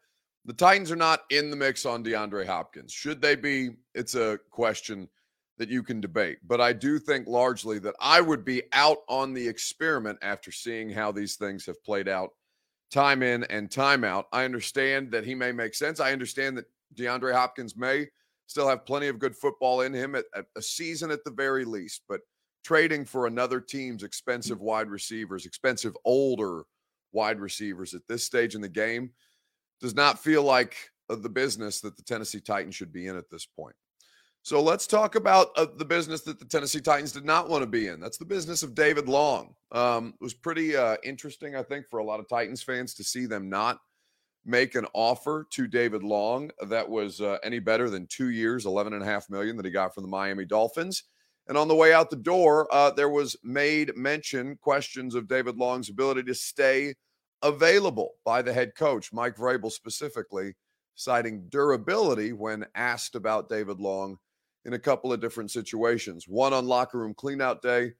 the 0.45 0.53
Titans 0.53 0.91
are 0.91 0.97
not 0.97 1.23
in 1.31 1.51
the 1.51 1.57
mix 1.57 1.87
on 1.87 2.05
DeAndre 2.05 2.47
Hopkins. 2.47 2.93
Should 2.93 3.23
they 3.23 3.37
be? 3.37 3.71
It's 3.95 4.15
a 4.15 4.39
question 4.51 5.09
that 5.59 5.69
you 5.69 5.83
can 5.83 6.01
debate. 6.01 6.39
But 6.47 6.61
I 6.61 6.73
do 6.73 6.99
think 6.99 7.29
largely 7.29 7.79
that 7.81 7.95
I 8.01 8.21
would 8.21 8.45
be 8.45 8.63
out 8.73 8.99
on 9.09 9.33
the 9.33 9.47
experiment 9.47 10.19
after 10.23 10.51
seeing 10.51 10.91
how 10.91 11.13
these 11.13 11.37
things 11.37 11.67
have 11.67 11.83
played 11.85 12.09
out 12.09 12.31
time 12.91 13.23
in 13.23 13.45
and 13.45 13.71
time 13.71 14.03
out. 14.03 14.27
I 14.33 14.45
understand 14.45 15.13
that 15.13 15.25
he 15.25 15.35
may 15.35 15.53
make 15.53 15.75
sense. 15.75 16.01
I 16.01 16.13
understand 16.13 16.57
that 16.57 16.67
DeAndre 16.97 17.33
Hopkins 17.33 17.77
may 17.77 18.09
still 18.51 18.69
have 18.69 18.85
plenty 18.85 19.07
of 19.07 19.21
good 19.21 19.37
football 19.37 19.83
in 19.83 19.95
him 19.95 20.17
at, 20.17 20.25
at 20.35 20.45
a 20.57 20.63
season 20.63 21.13
at 21.13 21.23
the 21.23 21.31
very 21.31 21.65
least, 21.65 22.03
but 22.09 22.21
trading 22.65 23.05
for 23.05 23.29
another 23.29 23.61
team's 23.61 24.03
expensive 24.03 24.61
wide 24.61 24.89
receivers, 24.89 25.47
expensive 25.47 25.97
older 26.05 26.65
wide 27.13 27.39
receivers 27.39 27.95
at 27.95 28.03
this 28.09 28.25
stage 28.25 28.57
in 28.57 28.61
the 28.61 28.69
game 28.69 29.13
does 29.81 29.95
not 29.95 30.19
feel 30.19 30.43
like 30.43 30.75
uh, 31.09 31.15
the 31.15 31.29
business 31.29 31.81
that 31.81 31.97
the 31.97 32.03
Tennessee 32.03 32.41
Titans 32.41 32.75
should 32.75 32.93
be 32.93 33.07
in 33.07 33.17
at 33.17 33.31
this 33.31 33.47
point. 33.47 33.77
So 34.43 34.61
let's 34.61 34.89
talk 34.89 35.15
about 35.15 35.51
uh, 35.57 35.67
the 35.77 35.85
business 35.85 36.23
that 36.23 36.41
the 36.41 36.45
Tennessee 36.45 36.81
Titans 36.81 37.13
did 37.13 37.25
not 37.25 37.49
want 37.49 37.63
to 37.63 37.69
be 37.69 37.87
in. 37.87 38.01
That's 38.01 38.19
the 38.19 38.25
business 38.25 38.65
of 38.65 38.75
David 38.75 39.09
Long. 39.09 39.55
Um, 39.71 40.15
it 40.21 40.25
was 40.25 40.35
pretty 40.35 40.75
uh, 40.75 40.97
interesting, 41.05 41.55
I 41.55 41.63
think, 41.63 41.87
for 41.89 42.01
a 42.01 42.05
lot 42.05 42.19
of 42.19 42.29
Titans 42.29 42.65
fans 42.65 42.95
to 42.95 43.05
see 43.05 43.27
them 43.27 43.49
not 43.49 43.79
make 44.45 44.75
an 44.75 44.87
offer 44.95 45.47
to 45.51 45.67
David 45.67 46.03
Long 46.03 46.51
that 46.69 46.89
was 46.89 47.21
uh, 47.21 47.39
any 47.43 47.59
better 47.59 47.91
than 47.91 48.07
two 48.07 48.31
years, 48.31 48.67
eleven 48.67 48.95
and 48.95 49.03
a 49.03 49.07
half 49.07 49.29
million 49.29 49.57
that 49.57 49.65
he 49.65 49.71
got 49.71 49.95
from 49.95 50.03
the 50.03 50.09
Miami 50.09 50.45
Dolphins. 50.45 51.05
And 51.49 51.59
on 51.59 51.69
the 51.69 51.75
way 51.75 51.93
out 51.93 52.11
the 52.11 52.17
door, 52.17 52.69
uh, 52.73 52.91
there 52.93 53.09
was 53.09 53.37
made 53.43 53.97
mention 53.97 54.57
questions 54.61 55.15
of 55.15 55.29
David 55.29 55.57
Long's 55.57 55.91
ability 55.91 56.23
to 56.25 56.35
stay 56.35 56.95
available 57.43 58.13
by 58.25 58.41
the 58.41 58.53
head 58.53 58.75
coach, 58.77 59.13
Mike 59.13 59.37
Vrabel 59.37 59.73
specifically, 59.73 60.55
citing 60.95 61.47
durability 61.49 62.33
when 62.33 62.67
asked 62.75 63.15
about 63.15 63.49
David 63.49 63.81
Long 63.81 64.17
in 64.65 64.75
a 64.75 64.79
couple 64.79 65.13
of 65.13 65.21
different 65.21 65.51
situations. 65.51 66.27
One 66.29 66.53
on 66.53 66.67
locker 66.67 66.99
room 66.99 67.15
cleanout 67.15 67.63
day, 67.63 67.93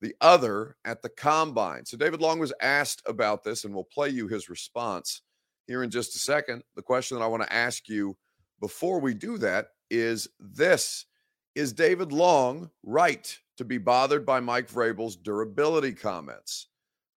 the 0.00 0.14
other 0.20 0.76
at 0.84 1.00
the 1.00 1.08
combine. 1.08 1.86
So 1.86 1.96
David 1.96 2.20
Long 2.20 2.38
was 2.38 2.52
asked 2.60 3.02
about 3.06 3.42
this, 3.42 3.64
and 3.64 3.74
we'll 3.74 3.84
play 3.84 4.08
you 4.10 4.28
his 4.28 4.48
response 4.48 5.22
here 5.68 5.84
in 5.84 5.90
just 5.90 6.16
a 6.16 6.18
second. 6.18 6.64
The 6.74 6.82
question 6.82 7.16
that 7.16 7.24
I 7.24 7.28
want 7.28 7.44
to 7.44 7.52
ask 7.52 7.88
you 7.88 8.16
before 8.60 8.98
we 8.98 9.14
do 9.14 9.38
that 9.38 9.68
is 9.90 10.26
this 10.40 11.06
Is 11.54 11.72
David 11.72 12.10
Long 12.10 12.70
right 12.82 13.38
to 13.58 13.64
be 13.64 13.78
bothered 13.78 14.26
by 14.26 14.40
Mike 14.40 14.68
Vrabel's 14.68 15.16
durability 15.16 15.92
comments? 15.92 16.68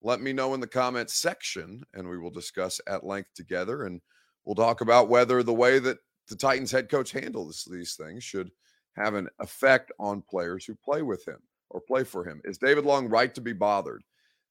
Let 0.03 0.21
me 0.21 0.33
know 0.33 0.55
in 0.55 0.61
the 0.61 0.67
comments 0.67 1.15
section, 1.15 1.85
and 1.95 2.09
we 2.09 2.19
will 2.19 2.31
discuss 2.31 2.81
at 2.89 3.05
length 3.05 3.35
together. 3.35 3.85
And 3.85 4.01
we'll 4.45 4.55
talk 4.55 4.81
about 4.81 5.09
whether 5.09 5.43
the 5.43 5.55
way 5.55 5.79
that 5.79 5.99
the 6.29 6.37
Titans 6.37 6.73
head 6.73 6.89
coach 6.89 7.13
handles 7.13 7.67
these 7.71 7.95
things 7.95 8.25
should 8.25 8.51
have 8.97 9.15
an 9.15 9.29
effect 9.41 9.93
on 9.99 10.23
players 10.23 10.65
who 10.65 10.75
play 10.75 11.03
with 11.03 11.27
him 11.27 11.39
or 11.71 11.81
play 11.81 12.05
for 12.05 12.25
him. 12.25 12.41
Is 12.45 12.59
David 12.59 12.85
Long 12.85 13.09
right 13.09 13.35
to 13.35 13.41
be 13.41 13.53
bothered 13.53 14.03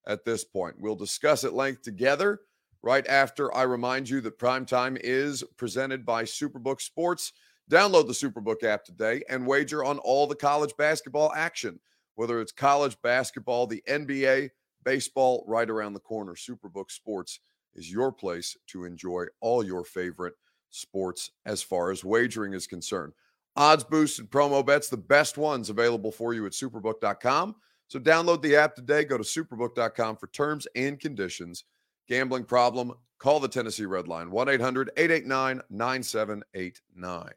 at 0.06 0.26
this 0.26 0.44
point? 0.44 0.76
We'll 0.80 0.96
discuss 0.96 1.44
at 1.44 1.54
length 1.54 1.82
together 1.82 2.42
right 2.88 3.08
after 3.08 3.54
I 3.54 3.64
remind 3.64 4.08
you 4.08 4.22
that 4.22 4.40
Prime 4.40 4.66
Time 4.66 4.98
is 5.02 5.44
presented 5.58 6.06
by 6.06 6.24
Superbook 6.24 6.80
Sports. 6.80 7.34
Download 7.70 8.08
the 8.08 8.14
Superbook 8.14 8.64
app 8.64 8.86
today 8.86 9.24
and 9.28 9.46
wager 9.46 9.84
on 9.84 9.98
all 9.98 10.26
the 10.26 10.38
college 10.38 10.72
basketball 10.78 11.34
action, 11.36 11.82
whether 12.16 12.40
it's 12.40 12.54
college 12.54 12.96
basketball, 13.04 13.68
the 13.68 13.84
NBA, 13.90 14.52
baseball, 14.86 15.44
right 15.50 15.70
around 15.70 15.96
the 15.96 16.00
corner. 16.00 16.34
Superbook 16.34 16.90
Sports 16.90 17.42
is 17.76 17.92
your 17.92 18.10
place 18.10 18.56
to 18.68 18.86
enjoy 18.86 19.26
all 19.42 19.66
your 19.66 19.84
favorite 19.84 20.36
sports 20.70 21.32
as 21.46 21.62
far 21.62 21.92
as 21.92 22.06
wagering 22.06 22.54
is 22.54 22.68
concerned. 22.68 23.12
Odds 23.58 23.84
boost 23.84 24.20
and 24.20 24.30
promo 24.30 24.66
bets, 24.66 24.88
the 24.88 24.96
best 24.96 25.38
ones 25.38 25.70
available 25.70 26.14
for 26.14 26.34
you 26.34 26.46
at 26.46 26.54
superbook.com. 26.54 27.54
So 27.90 28.00
download 28.00 28.42
the 28.42 28.56
app 28.56 28.76
today. 28.76 29.04
Go 29.04 29.18
to 29.18 29.26
superbook.com 29.26 30.16
for 30.16 30.28
terms 30.28 30.70
and 30.74 30.98
conditions. 30.98 31.66
Gambling 32.08 32.46
problem? 32.46 32.94
Call 33.20 33.40
the 33.40 33.48
Tennessee 33.48 33.86
Red 33.86 34.08
Line 34.08 34.30
1 34.30 34.50
800 34.50 34.92
889 34.96 35.62
9789. 35.70 37.30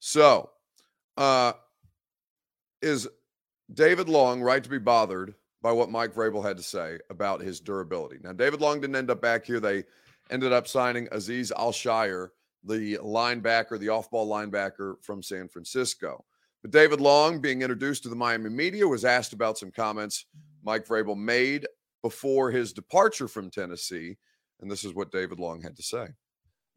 So, 0.00 0.50
uh, 1.16 1.52
is 2.80 3.08
David 3.72 4.08
Long 4.08 4.40
right 4.40 4.62
to 4.62 4.70
be 4.70 4.78
bothered 4.78 5.34
by 5.60 5.72
what 5.72 5.90
Mike 5.90 6.14
Vrabel 6.14 6.44
had 6.44 6.56
to 6.56 6.62
say 6.62 6.98
about 7.10 7.40
his 7.40 7.60
durability? 7.60 8.18
Now, 8.22 8.32
David 8.32 8.60
Long 8.60 8.80
didn't 8.80 8.96
end 8.96 9.10
up 9.10 9.20
back 9.20 9.44
here. 9.44 9.60
They 9.60 9.84
ended 10.30 10.52
up 10.52 10.68
signing 10.68 11.08
Azeez 11.08 11.52
Al-Shaair, 11.56 12.28
the 12.64 12.96
linebacker, 12.98 13.78
the 13.78 13.88
off 13.88 14.10
ball 14.10 14.28
linebacker 14.28 15.02
from 15.02 15.22
San 15.22 15.48
Francisco. 15.48 16.24
But 16.62 16.70
David 16.70 17.00
Long, 17.00 17.40
being 17.40 17.62
introduced 17.62 18.02
to 18.04 18.08
the 18.08 18.16
Miami 18.16 18.50
media, 18.50 18.86
was 18.86 19.04
asked 19.04 19.32
about 19.32 19.58
some 19.58 19.70
comments 19.70 20.26
Mike 20.62 20.86
Vrabel 20.86 21.16
made 21.16 21.66
before 22.02 22.50
his 22.50 22.72
departure 22.72 23.28
from 23.28 23.50
Tennessee. 23.50 24.16
And 24.60 24.70
this 24.70 24.84
is 24.84 24.94
what 24.94 25.12
David 25.12 25.38
Long 25.38 25.62
had 25.62 25.76
to 25.76 25.82
say. 25.82 26.08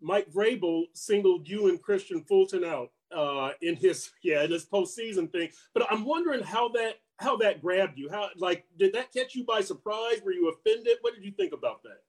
Mike 0.02 0.32
Vrabel 0.32 0.86
singled 0.94 1.48
you 1.48 1.70
and 1.70 1.82
Kristian 1.82 2.28
Fulton 2.28 2.64
out 2.64 2.90
uh, 3.16 3.52
in 3.62 3.76
his 3.76 4.10
yeah 4.24 4.44
in 4.44 4.52
his 4.52 4.66
postseason 4.66 5.32
thing. 5.32 5.50
But 5.74 5.88
I'm 5.92 6.06
wondering 6.06 6.44
how 6.44 6.70
that 6.70 6.96
how 7.18 7.38
that 7.38 7.62
grabbed 7.62 7.98
you. 7.98 8.10
How 8.10 8.30
like 8.38 8.66
did 8.78 8.94
that 8.94 9.14
catch 9.14 9.36
you 9.36 9.46
by 9.46 9.62
surprise? 9.62 10.22
Were 10.24 10.34
you 10.34 10.50
offended? 10.50 10.98
What 11.02 11.14
did 11.14 11.24
you 11.24 11.32
think 11.32 11.54
about 11.54 11.84
that? 11.84 12.00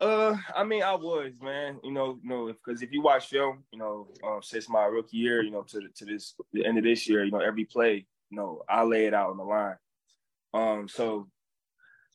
Uh, 0.00 0.36
I 0.56 0.64
mean, 0.64 0.82
I 0.82 0.94
was 0.94 1.32
man. 1.40 1.78
You 1.84 1.92
know, 1.92 2.18
you 2.22 2.28
know, 2.28 2.46
because 2.46 2.82
if, 2.82 2.92
you 2.92 3.02
watch 3.02 3.28
film, 3.28 3.62
you 3.72 3.78
know, 3.78 4.08
um, 4.24 4.40
since 4.42 4.68
my 4.68 4.84
rookie 4.84 5.16
year, 5.16 5.42
you 5.42 5.50
know, 5.50 5.62
to 5.62 5.80
to 5.94 6.04
this 6.04 6.34
the 6.52 6.64
end 6.64 6.78
of 6.78 6.84
this 6.84 7.08
year, 7.08 7.24
you 7.24 7.30
know, 7.30 7.38
every 7.38 7.64
play, 7.64 8.06
you 8.30 8.36
know, 8.36 8.62
I 8.68 8.82
lay 8.82 9.06
it 9.06 9.14
out 9.14 9.30
on 9.30 9.36
the 9.36 9.44
line. 9.44 9.76
Um, 10.54 10.88
so, 10.88 11.28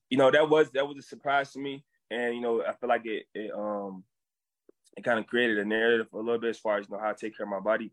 you 0.10 0.18
know, 0.18 0.32
that 0.32 0.50
was 0.50 0.70
that 0.72 0.88
was 0.88 0.98
a 0.98 1.02
surprise 1.02 1.52
to 1.54 1.60
me, 1.60 1.84
and 2.12 2.36
you 2.36 2.42
know, 2.42 2.64
I 2.64 2.74
feel 2.74 2.90
like 2.90 3.06
it 3.06 3.26
it 3.34 3.52
um 3.54 4.04
it 4.96 5.04
kind 5.04 5.20
of 5.20 5.28
created 5.28 5.60
a 5.60 5.66
narrative 5.66 6.08
a 6.14 6.18
little 6.18 6.40
bit 6.40 6.52
as 6.52 6.60
far 6.60 6.78
as 6.78 6.88
you 6.88 6.96
know 6.96 7.02
how 7.02 7.10
I 7.10 7.14
take 7.14 7.38
care 7.38 7.46
of 7.46 7.52
my 7.52 7.60
body. 7.60 7.92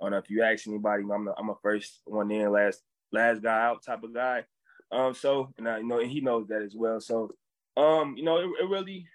Know 0.00 0.16
if 0.16 0.30
you 0.30 0.42
ask 0.42 0.66
anybody, 0.66 1.02
you 1.02 1.08
know, 1.08 1.34
I'm 1.38 1.50
a 1.50 1.54
first 1.62 2.00
one 2.06 2.30
in, 2.30 2.50
last 2.50 2.82
last 3.12 3.42
guy 3.42 3.66
out 3.66 3.84
type 3.84 4.02
of 4.02 4.12
guy. 4.14 4.44
Um, 4.90 5.14
so 5.14 5.52
and 5.58 5.68
I 5.68 5.78
you 5.78 5.86
know, 5.86 6.00
and 6.00 6.10
he 6.10 6.20
knows 6.20 6.48
that 6.48 6.62
as 6.62 6.74
well. 6.74 7.00
So, 7.00 7.30
um, 7.76 8.16
you 8.16 8.24
know, 8.24 8.38
it, 8.38 8.50
it 8.60 8.68
really 8.68 9.06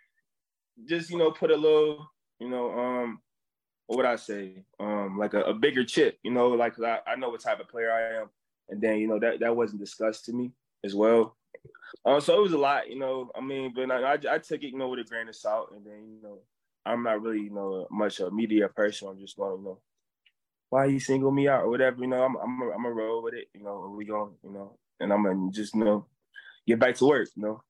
just 0.85 1.09
you 1.09 1.17
know 1.17 1.31
put 1.31 1.51
a 1.51 1.55
little 1.55 2.09
you 2.39 2.49
know 2.49 2.71
um 2.71 3.19
what 3.87 3.97
would 3.97 4.05
I 4.05 4.15
say 4.15 4.63
um 4.79 5.17
like 5.17 5.33
a, 5.33 5.41
a 5.43 5.53
bigger 5.53 5.83
chip 5.83 6.19
you 6.23 6.31
know 6.31 6.49
like 6.49 6.79
I, 6.79 6.99
I 7.07 7.15
know 7.15 7.29
what 7.29 7.41
type 7.41 7.59
of 7.59 7.67
player 7.67 7.91
I 7.91 8.21
am 8.21 8.29
and 8.69 8.81
then 8.81 8.97
you 8.97 9.07
know 9.07 9.19
that 9.19 9.39
that 9.39 9.55
wasn't 9.55 9.79
discussed 9.79 10.25
to 10.25 10.33
me 10.33 10.51
as 10.83 10.93
well 10.93 11.35
um 12.05 12.21
so 12.21 12.37
it 12.37 12.41
was 12.41 12.53
a 12.53 12.57
lot 12.57 12.89
you 12.89 12.99
know 12.99 13.29
I 13.35 13.41
mean 13.41 13.73
but 13.75 13.91
I, 13.91 14.13
I, 14.13 14.35
I 14.35 14.37
took 14.37 14.63
it 14.63 14.71
you 14.71 14.77
know 14.77 14.89
with 14.89 14.99
a 14.99 15.03
grain 15.03 15.27
of 15.27 15.35
salt 15.35 15.71
and 15.75 15.85
then 15.85 16.09
you 16.09 16.21
know 16.21 16.39
I'm 16.85 17.03
not 17.03 17.21
really 17.21 17.41
you 17.41 17.51
know 17.51 17.87
much 17.91 18.19
a 18.19 18.31
media 18.31 18.67
person 18.69 19.07
I'm 19.09 19.19
just 19.19 19.37
going 19.37 19.59
you 19.59 19.65
know 19.65 19.79
why 20.69 20.89
he 20.89 20.99
single 20.99 21.31
me 21.31 21.47
out 21.47 21.63
or 21.63 21.69
whatever. 21.69 22.01
You 22.01 22.07
know, 22.07 22.23
I'm 22.23 22.35
I'm 22.37 22.61
a, 22.61 22.71
I'm 22.71 22.85
a 22.85 22.91
roll 22.91 23.23
with 23.23 23.33
it. 23.33 23.47
You 23.53 23.63
know, 23.63 23.93
we 23.95 24.05
going, 24.05 24.31
you 24.43 24.51
know, 24.51 24.77
and 24.99 25.11
I'm 25.13 25.23
gonna 25.23 25.51
just 25.51 25.73
you 25.75 25.83
know 25.83 26.05
get 26.65 26.79
back 26.79 26.95
to 26.95 27.05
work. 27.05 27.29
You 27.35 27.43
know. 27.43 27.63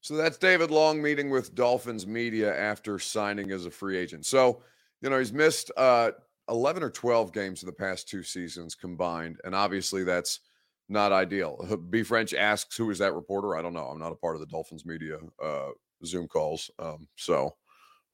So 0.00 0.16
that's 0.16 0.36
David 0.36 0.70
Long 0.70 1.00
meeting 1.00 1.30
with 1.30 1.54
Dolphins 1.54 2.06
media 2.06 2.54
after 2.54 2.98
signing 2.98 3.50
as 3.52 3.64
a 3.64 3.70
free 3.70 3.96
agent. 3.96 4.26
So, 4.26 4.62
you 5.00 5.08
know, 5.08 5.18
he's 5.18 5.32
missed 5.32 5.70
uh, 5.78 6.10
11 6.48 6.82
or 6.82 6.90
12 6.90 7.32
games 7.32 7.62
in 7.62 7.66
the 7.66 7.72
past 7.72 8.08
two 8.08 8.22
seasons 8.22 8.74
combined. 8.74 9.38
And 9.44 9.54
obviously 9.54 10.04
that's 10.04 10.40
not 10.88 11.12
ideal. 11.12 11.78
B 11.90 12.02
French 12.02 12.34
asks, 12.34 12.76
who 12.76 12.90
is 12.90 12.98
that 12.98 13.14
reporter? 13.14 13.56
I 13.56 13.62
don't 13.62 13.74
know. 13.74 13.86
I'm 13.86 13.98
not 13.98 14.12
a 14.12 14.16
part 14.16 14.36
of 14.36 14.40
the 14.40 14.46
Dolphins 14.46 14.84
media 14.84 15.18
uh, 15.42 15.70
Zoom 16.04 16.28
calls. 16.28 16.70
Um, 16.78 17.08
so, 17.16 17.54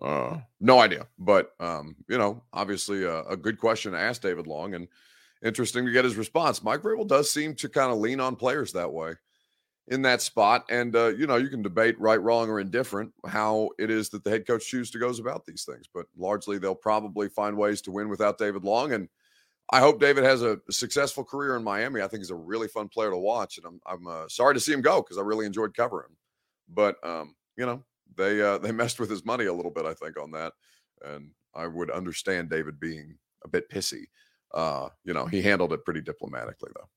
uh, 0.01 0.39
no 0.61 0.79
idea. 0.79 1.07
But, 1.19 1.53
um, 1.61 1.97
you 2.09 2.17
know, 2.17 2.43
obviously 2.53 3.05
a, 3.05 3.23
a, 3.25 3.37
good 3.37 3.59
question 3.59 3.93
to 3.93 3.99
ask 3.99 4.23
David 4.23 4.47
Long 4.47 4.73
and 4.75 4.89
interesting 5.45 5.85
to 5.85 5.93
get 5.93 6.05
his 6.05 6.17
response. 6.17 6.63
Mike 6.63 6.81
Vrabel 6.81 7.07
does 7.07 7.31
seem 7.31 7.55
to 7.57 7.69
kind 7.69 7.93
of 7.93 7.99
lean 7.99 8.19
on 8.19 8.35
players 8.35 8.73
that 8.73 8.91
way 8.91 9.15
in 9.91 10.03
that 10.03 10.23
spot. 10.23 10.65
And, 10.71 10.95
uh, 10.95 11.09
you 11.09 11.27
know, 11.27 11.37
you 11.37 11.49
can 11.49 11.63
debate 11.63 12.01
right, 12.01 12.21
wrong, 12.23 12.49
or 12.49 12.61
indifferent 12.61 13.13
how 13.27 13.71
it 13.79 13.91
is 13.91 14.09
that 14.11 14.25
the 14.25 14.31
head 14.31 14.47
coach 14.47 14.67
chooses 14.67 14.93
to 14.93 14.99
goes 14.99 15.19
about 15.19 15.45
these 15.45 15.65
things. 15.65 15.87
But 15.93 16.07
largely, 16.17 16.59
they'll 16.59 16.77
probably 16.77 17.29
find 17.29 17.57
ways 17.57 17.83
to 17.83 17.91
win 17.91 18.09
without 18.09 18.39
David 18.39 18.65
Long. 18.65 18.93
And 18.93 19.09
I 19.73 19.81
hope 19.81 20.01
David 20.01 20.25
has 20.25 20.43
a 20.43 20.61
successful 20.71 21.25
career 21.25 21.57
in 21.57 21.65
Miami. 21.65 22.03
I 22.03 22.09
think 22.09 22.21
he's 22.21 22.31
a 22.31 22.37
really 22.37 22.69
fun 22.69 22.89
player 22.89 23.11
to 23.11 23.19
watch. 23.19 23.59
And 23.59 23.67
I'm, 23.67 23.81
I'm 23.85 24.07
uh, 24.07 24.29
sorry 24.29 24.55
to 24.55 24.61
see 24.61 24.73
him 24.73 24.81
go 24.81 25.03
because 25.03 25.19
I 25.19 25.23
really 25.23 25.47
enjoyed 25.47 25.77
covering 25.77 26.07
him. 26.09 26.17
But, 26.73 26.97
um, 27.05 27.35
you 27.57 27.67
know, 27.67 27.85
they 28.17 28.41
uh, 28.41 28.59
they 28.59 28.73
messed 28.73 29.01
with 29.01 29.11
his 29.11 29.25
money 29.25 29.47
a 29.47 29.53
little 29.53 29.73
bit, 29.73 29.87
I 29.87 29.95
think, 29.95 30.19
on 30.19 30.31
that. 30.33 30.53
And 31.05 31.31
I 31.55 31.67
would 31.67 31.91
understand 31.91 32.49
David 32.49 32.79
being 32.79 33.17
a 33.45 33.49
bit 33.49 33.69
pissy. 33.69 34.05
Uh, 34.55 34.89
you 35.05 35.15
know, 35.15 35.27
he 35.27 35.43
handled 35.43 35.73
it 35.73 35.85
pretty 35.85 36.01
diplomatically, 36.01 36.71
though. 36.77 36.89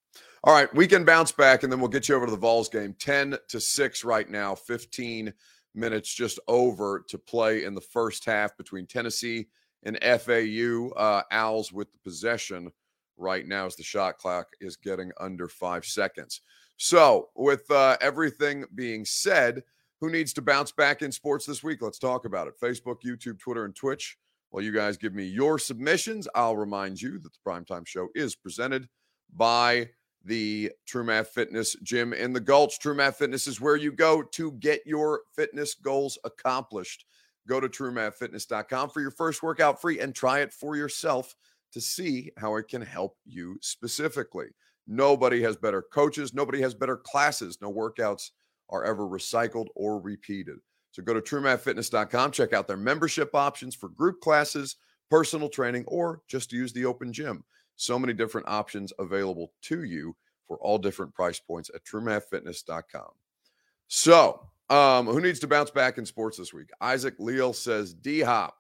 All 0.46 0.54
right, 0.54 0.74
we 0.76 0.88
can 0.88 1.06
bounce 1.06 1.32
back 1.32 1.64
and 1.64 1.72
then 1.72 1.80
we'll 1.80 1.90
get 1.90 2.10
you 2.10 2.16
over 2.16 2.26
to 2.26 2.32
the 2.32 2.38
Vols 2.38 2.68
game. 2.68 2.94
10 3.00 3.38
to 3.48 3.60
6 3.62 4.04
right 4.04 4.30
now, 4.30 4.54
15 4.54 5.34
minutes 5.74 6.14
just 6.14 6.38
over 6.50 7.06
to 7.08 7.18
play 7.18 7.64
in 7.64 7.74
the 7.74 7.82
first 7.82 8.26
half 8.26 8.58
between 8.58 8.86
Tennessee 8.86 9.48
and 9.84 9.98
FAU. 10.04 10.90
Uh, 10.98 11.22
Owls 11.32 11.72
with 11.72 11.90
the 11.94 11.98
possession 12.00 12.70
right 13.16 13.48
now 13.48 13.68
as 13.68 13.78
the 13.78 13.84
shot 13.84 14.18
clock 14.18 14.48
is 14.60 14.76
getting 14.76 15.12
under 15.18 15.48
five 15.48 15.86
seconds. 15.86 16.42
So, 16.76 17.30
with 17.36 17.70
uh, 17.72 17.96
everything 18.02 18.66
being 18.76 19.06
said, 19.06 19.64
who 20.02 20.10
needs 20.10 20.34
to 20.34 20.42
bounce 20.42 20.74
back 20.74 21.02
in 21.02 21.14
sports 21.14 21.46
this 21.46 21.64
week? 21.64 21.82
Let's 21.82 22.00
talk 22.00 22.26
about 22.26 22.48
it. 22.48 22.60
Facebook, 22.62 22.98
YouTube, 23.06 23.40
Twitter, 23.40 23.64
and 23.64 23.74
Twitch. 23.76 24.18
While 24.50 24.64
you 24.64 24.74
guys 24.74 24.98
give 24.98 25.14
me 25.14 25.24
your 25.24 25.58
submissions, 25.58 26.28
I'll 26.36 26.58
remind 26.58 27.02
you 27.02 27.20
that 27.20 27.32
the 27.32 27.50
Primetime 27.50 27.88
Show 27.88 28.10
is 28.14 28.36
presented 28.36 28.90
by 29.34 29.90
the 30.24 30.72
True 30.86 31.04
Math 31.04 31.30
Fitness 31.30 31.76
Gym 31.84 32.14
in 32.14 32.34
the 32.34 32.40
Gulch. 32.40 32.80
True 32.80 32.96
Math 32.96 33.18
Fitness 33.18 33.48
is 33.48 33.60
where 33.60 33.76
you 33.76 33.92
go 33.92 34.24
to 34.24 34.52
get 34.54 34.82
your 34.86 35.22
fitness 35.36 35.74
goals 35.74 36.18
accomplished. 36.24 37.06
Go 37.48 37.60
to 37.60 37.68
truemathfitness.com 37.68 38.90
for 38.90 39.02
your 39.02 39.12
first 39.12 39.44
workout 39.44 39.82
free 39.82 40.00
and 40.00 40.16
try 40.16 40.40
it 40.40 40.54
for 40.54 40.76
yourself 40.76 41.36
to 41.74 41.82
see 41.82 42.32
how 42.38 42.56
it 42.56 42.68
can 42.68 42.82
help 42.82 43.18
you 43.26 43.58
specifically. 43.62 44.48
Nobody 44.88 45.42
has 45.42 45.58
better 45.58 45.82
coaches, 45.82 46.34
nobody 46.34 46.62
has 46.62 46.74
better 46.74 46.98
classes. 46.98 47.58
No 47.62 47.72
workouts 47.72 48.32
are 48.70 48.84
ever 48.84 49.04
recycled 49.04 49.68
or 49.76 50.00
repeated. 50.00 50.58
So 50.92 51.04
go 51.04 51.14
to 51.14 51.22
truemathfitness.com, 51.22 52.32
check 52.32 52.54
out 52.54 52.68
their 52.68 52.78
membership 52.78 53.34
options 53.34 53.76
for 53.76 53.90
group 53.90 54.22
classes, 54.22 54.76
personal 55.10 55.50
training, 55.50 55.86
or 55.88 56.22
just 56.28 56.52
use 56.52 56.72
the 56.72 56.86
open 56.86 57.12
gym. 57.12 57.44
So 57.76 57.98
many 57.98 58.14
different 58.14 58.48
options 58.48 58.94
available 59.00 59.52
to 59.64 59.84
you 59.84 60.16
for 60.48 60.58
all 60.58 60.78
different 60.78 61.14
price 61.14 61.40
points 61.40 61.70
at 61.74 61.84
truemathfitness.com. 61.86 63.10
So, 63.88 64.48
um, 64.70 65.08
who 65.08 65.22
needs 65.22 65.40
to 65.40 65.48
bounce 65.48 65.72
back 65.72 65.98
in 65.98 66.06
sports 66.06 66.38
this 66.38 66.54
week? 66.54 66.70
Isaac 66.82 67.16
Leal 67.20 67.54
says 67.54 67.94
D 67.94 68.22
Hop. 68.22 68.56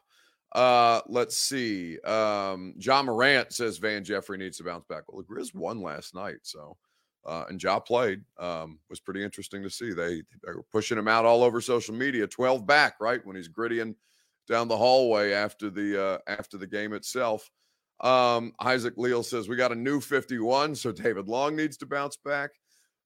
Uh, 0.53 1.01
let's 1.07 1.35
see. 1.35 1.99
Um, 2.01 2.75
John 2.77 3.05
Morant 3.05 3.51
says 3.51 3.79
Van 3.79 4.03
Jeffrey 4.03 4.37
needs 4.37 4.57
to 4.57 4.63
bounce 4.63 4.85
back. 4.87 5.03
Well, 5.07 5.23
the 5.23 5.33
Grizz 5.33 5.55
won 5.55 5.81
last 5.81 6.13
night, 6.13 6.37
so 6.43 6.77
uh, 7.25 7.45
and 7.49 7.61
Ja 7.61 7.79
played. 7.79 8.21
Um, 8.37 8.79
was 8.89 8.99
pretty 8.99 9.23
interesting 9.23 9.63
to 9.63 9.69
see. 9.69 9.93
They, 9.93 10.21
they 10.45 10.53
were 10.53 10.65
pushing 10.71 10.97
him 10.97 11.07
out 11.07 11.25
all 11.25 11.43
over 11.43 11.61
social 11.61 11.95
media. 11.95 12.27
Twelve 12.27 12.67
back, 12.67 12.95
right 12.99 13.25
when 13.25 13.35
he's 13.35 13.49
grittying 13.49 13.95
down 14.47 14.67
the 14.67 14.77
hallway 14.77 15.31
after 15.31 15.69
the 15.69 16.03
uh, 16.03 16.17
after 16.27 16.57
the 16.57 16.67
game 16.67 16.93
itself. 16.93 17.49
Um, 18.03 18.53
Isaac 18.59 18.95
Leal 18.97 19.23
says 19.23 19.47
we 19.47 19.55
got 19.55 19.71
a 19.71 19.75
new 19.75 19.99
51, 20.01 20.75
so 20.75 20.91
David 20.91 21.27
Long 21.27 21.55
needs 21.55 21.77
to 21.77 21.85
bounce 21.85 22.17
back. 22.17 22.51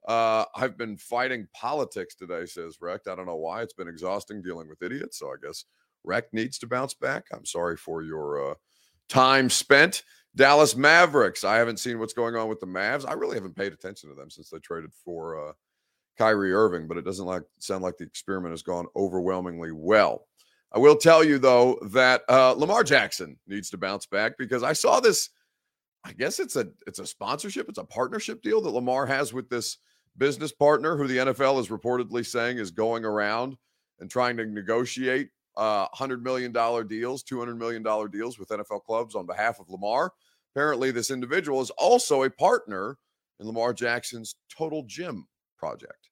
Uh, 0.07 0.45
I've 0.55 0.77
been 0.77 0.97
fighting 0.97 1.47
politics 1.53 2.15
today, 2.15 2.45
says 2.45 2.77
Recht. 2.81 3.07
I 3.07 3.15
don't 3.15 3.25
know 3.25 3.35
why. 3.35 3.61
It's 3.61 3.73
been 3.73 3.87
exhausting 3.87 4.41
dealing 4.41 4.67
with 4.69 4.81
idiots. 4.81 5.19
So 5.19 5.27
I 5.27 5.35
guess 5.41 5.65
Recht 6.03 6.33
needs 6.33 6.57
to 6.59 6.67
bounce 6.67 6.93
back. 6.93 7.25
I'm 7.33 7.45
sorry 7.45 7.77
for 7.77 8.01
your 8.01 8.51
uh, 8.51 8.55
time 9.09 9.49
spent. 9.49 10.03
Dallas 10.35 10.75
Mavericks. 10.75 11.43
I 11.43 11.57
haven't 11.57 11.79
seen 11.79 11.99
what's 11.99 12.13
going 12.13 12.35
on 12.35 12.47
with 12.47 12.59
the 12.59 12.67
Mavs. 12.67 13.07
I 13.07 13.13
really 13.13 13.35
haven't 13.35 13.55
paid 13.55 13.73
attention 13.73 14.09
to 14.09 14.15
them 14.15 14.29
since 14.29 14.49
they 14.49 14.59
traded 14.59 14.93
for 15.03 15.49
uh, 15.49 15.53
Kyrie 16.17 16.53
Irving, 16.53 16.87
but 16.87 16.97
it 16.97 17.05
doesn't 17.05 17.25
like 17.25 17.43
sound 17.59 17.83
like 17.83 17.97
the 17.97 18.05
experiment 18.05 18.53
has 18.53 18.61
gone 18.61 18.85
overwhelmingly 18.95 19.71
well. 19.71 20.27
I 20.77 20.79
will 20.79 20.95
tell 20.95 21.23
you 21.23 21.39
though 21.39 21.79
that 21.85 22.21
uh, 22.29 22.51
Lamar 22.51 22.83
Jackson 22.83 23.35
needs 23.47 23.71
to 23.71 23.79
bounce 23.79 24.05
back 24.05 24.37
because 24.37 24.61
I 24.61 24.73
saw 24.73 24.99
this. 24.99 25.31
I 26.03 26.13
guess 26.13 26.39
it's 26.39 26.55
a 26.55 26.67
it's 26.85 26.99
a 26.99 27.07
sponsorship, 27.07 27.67
it's 27.67 27.79
a 27.79 27.83
partnership 27.83 28.43
deal 28.43 28.61
that 28.61 28.69
Lamar 28.69 29.07
has 29.07 29.33
with 29.33 29.49
this 29.49 29.79
business 30.19 30.51
partner 30.51 30.95
who 30.95 31.07
the 31.07 31.17
NFL 31.17 31.59
is 31.59 31.69
reportedly 31.69 32.23
saying 32.23 32.59
is 32.59 32.69
going 32.69 33.05
around 33.05 33.57
and 34.01 34.07
trying 34.07 34.37
to 34.37 34.45
negotiate 34.45 35.29
uh, 35.55 35.87
hundred 35.93 36.23
million 36.23 36.51
dollar 36.51 36.83
deals, 36.83 37.23
two 37.23 37.39
hundred 37.39 37.57
million 37.57 37.81
dollar 37.81 38.07
deals 38.07 38.37
with 38.37 38.49
NFL 38.49 38.83
clubs 38.83 39.15
on 39.15 39.25
behalf 39.25 39.59
of 39.59 39.71
Lamar. 39.71 40.13
Apparently, 40.53 40.91
this 40.91 41.09
individual 41.09 41.59
is 41.59 41.71
also 41.71 42.21
a 42.21 42.29
partner 42.29 42.99
in 43.39 43.47
Lamar 43.47 43.73
Jackson's 43.73 44.35
Total 44.55 44.83
Gym 44.83 45.25
project. 45.57 46.09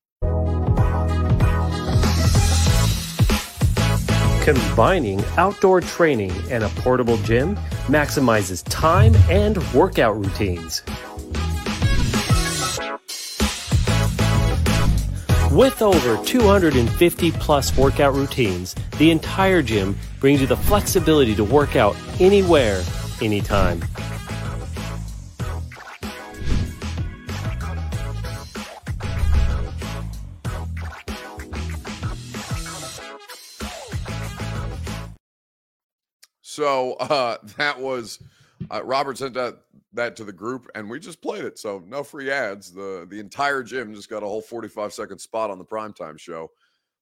Combining 4.45 5.25
outdoor 5.38 5.81
training 5.81 6.31
and 6.51 6.63
a 6.63 6.69
portable 6.69 7.17
gym 7.17 7.55
maximizes 7.88 8.63
time 8.69 9.15
and 9.27 9.58
workout 9.73 10.15
routines. 10.15 10.84
With 15.51 15.81
over 15.81 16.23
250 16.25 17.31
plus 17.31 17.75
workout 17.75 18.13
routines, 18.13 18.75
the 18.99 19.10
entire 19.10 19.63
gym 19.63 19.97
brings 20.19 20.41
you 20.41 20.45
the 20.45 20.58
flexibility 20.58 21.34
to 21.34 21.43
work 21.43 21.75
out 21.75 21.95
anywhere, 22.19 22.84
anytime. 23.23 23.81
So 36.65 36.93
uh, 36.99 37.38
that 37.58 37.80
was 37.80 38.19
uh, 38.71 38.84
Robert 38.84 39.19
sent 39.19 39.36
that 39.36 39.60
that 39.93 40.15
to 40.17 40.23
the 40.23 40.34
group, 40.34 40.67
and 40.75 40.89
we 40.89 40.99
just 40.99 41.21
played 41.21 41.45
it. 41.45 41.60
So 41.60 41.84
no 41.86 42.04
free 42.04 42.32
ads. 42.32 42.71
The 42.71 43.06
the 43.10 43.19
entire 43.19 43.62
gym 43.62 43.93
just 43.93 44.10
got 44.10 44.23
a 44.23 44.28
whole 44.28 44.41
forty 44.41 44.67
five 44.67 44.91
second 44.91 45.19
spot 45.19 45.51
on 45.51 45.60
the 45.60 45.65
primetime 45.65 46.19
show. 46.19 46.49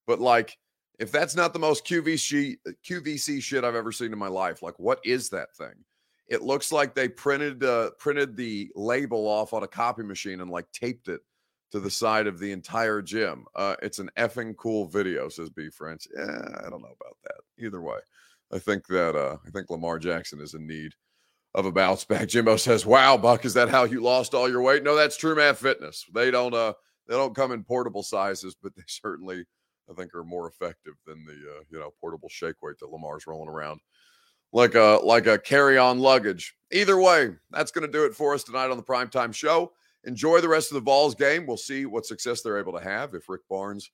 But 0.05 0.19
like, 0.19 0.57
if 0.99 1.11
that's 1.11 1.35
not 1.35 1.53
the 1.53 1.59
most 1.59 1.87
QVC 1.87 2.57
QVC 2.85 3.41
shit 3.41 3.63
I've 3.63 3.75
ever 3.75 3.93
seen 3.93 4.11
in 4.11 4.19
my 4.19 4.27
life, 4.27 4.61
like, 4.61 4.77
what 4.79 4.99
is 5.05 5.29
that 5.29 5.55
thing? 5.55 5.73
It 6.27 6.41
looks 6.41 6.73
like 6.73 6.93
they 6.93 7.07
printed 7.07 7.63
uh, 7.63 7.91
printed 7.97 8.35
the 8.35 8.69
label 8.75 9.27
off 9.27 9.53
on 9.53 9.63
a 9.63 9.67
copy 9.67 10.03
machine 10.03 10.41
and 10.41 10.51
like 10.51 10.69
taped 10.73 11.07
it 11.07 11.21
to 11.71 11.79
the 11.79 11.89
side 11.89 12.27
of 12.27 12.37
the 12.37 12.51
entire 12.51 13.01
gym. 13.01 13.45
Uh, 13.55 13.75
it's 13.81 13.99
an 13.99 14.09
effing 14.17 14.57
cool 14.57 14.87
video, 14.87 15.29
says 15.29 15.49
B 15.49 15.69
French. 15.69 16.05
Yeah, 16.13 16.49
I 16.65 16.69
don't 16.69 16.81
know 16.81 16.95
about 16.99 17.17
that. 17.23 17.65
Either 17.65 17.81
way. 17.81 17.99
I 18.53 18.59
think 18.59 18.87
that 18.87 19.15
uh, 19.15 19.37
I 19.45 19.49
think 19.49 19.69
Lamar 19.69 19.99
Jackson 19.99 20.39
is 20.39 20.53
in 20.53 20.67
need 20.67 20.93
of 21.55 21.65
a 21.65 21.71
bounce 21.71 22.05
back. 22.05 22.27
Jimbo 22.29 22.57
says, 22.57 22.85
"Wow, 22.85 23.17
Buck, 23.17 23.45
is 23.45 23.53
that 23.55 23.69
how 23.69 23.85
you 23.85 24.01
lost 24.01 24.33
all 24.33 24.49
your 24.49 24.61
weight?" 24.61 24.83
No, 24.83 24.95
that's 24.95 25.17
True 25.17 25.35
Math 25.35 25.59
Fitness. 25.59 26.05
They 26.13 26.31
don't 26.31 26.53
uh 26.53 26.73
they 27.07 27.15
don't 27.15 27.35
come 27.35 27.51
in 27.51 27.63
portable 27.63 28.03
sizes, 28.03 28.55
but 28.61 28.75
they 28.75 28.83
certainly 28.87 29.45
I 29.89 29.93
think 29.93 30.13
are 30.13 30.23
more 30.23 30.47
effective 30.47 30.93
than 31.05 31.25
the 31.25 31.33
uh, 31.33 31.63
you 31.69 31.79
know 31.79 31.93
portable 31.99 32.29
shake 32.29 32.61
weight 32.61 32.77
that 32.79 32.91
Lamar's 32.91 33.27
rolling 33.27 33.49
around 33.49 33.79
like 34.51 34.75
a 34.75 34.99
like 35.03 35.27
a 35.27 35.39
carry 35.39 35.77
on 35.77 35.99
luggage. 35.99 36.55
Either 36.71 36.99
way, 36.99 37.31
that's 37.51 37.71
going 37.71 37.85
to 37.85 37.91
do 37.91 38.05
it 38.05 38.15
for 38.15 38.33
us 38.33 38.43
tonight 38.43 38.69
on 38.69 38.77
the 38.77 38.83
primetime 38.83 39.33
show. 39.33 39.71
Enjoy 40.05 40.41
the 40.41 40.49
rest 40.49 40.71
of 40.71 40.75
the 40.75 40.81
Vols 40.81 41.15
game. 41.15 41.47
We'll 41.47 41.57
see 41.57 41.85
what 41.85 42.05
success 42.05 42.41
they're 42.41 42.59
able 42.59 42.73
to 42.73 42.83
have 42.83 43.13
if 43.13 43.29
Rick 43.29 43.41
Barnes 43.49 43.89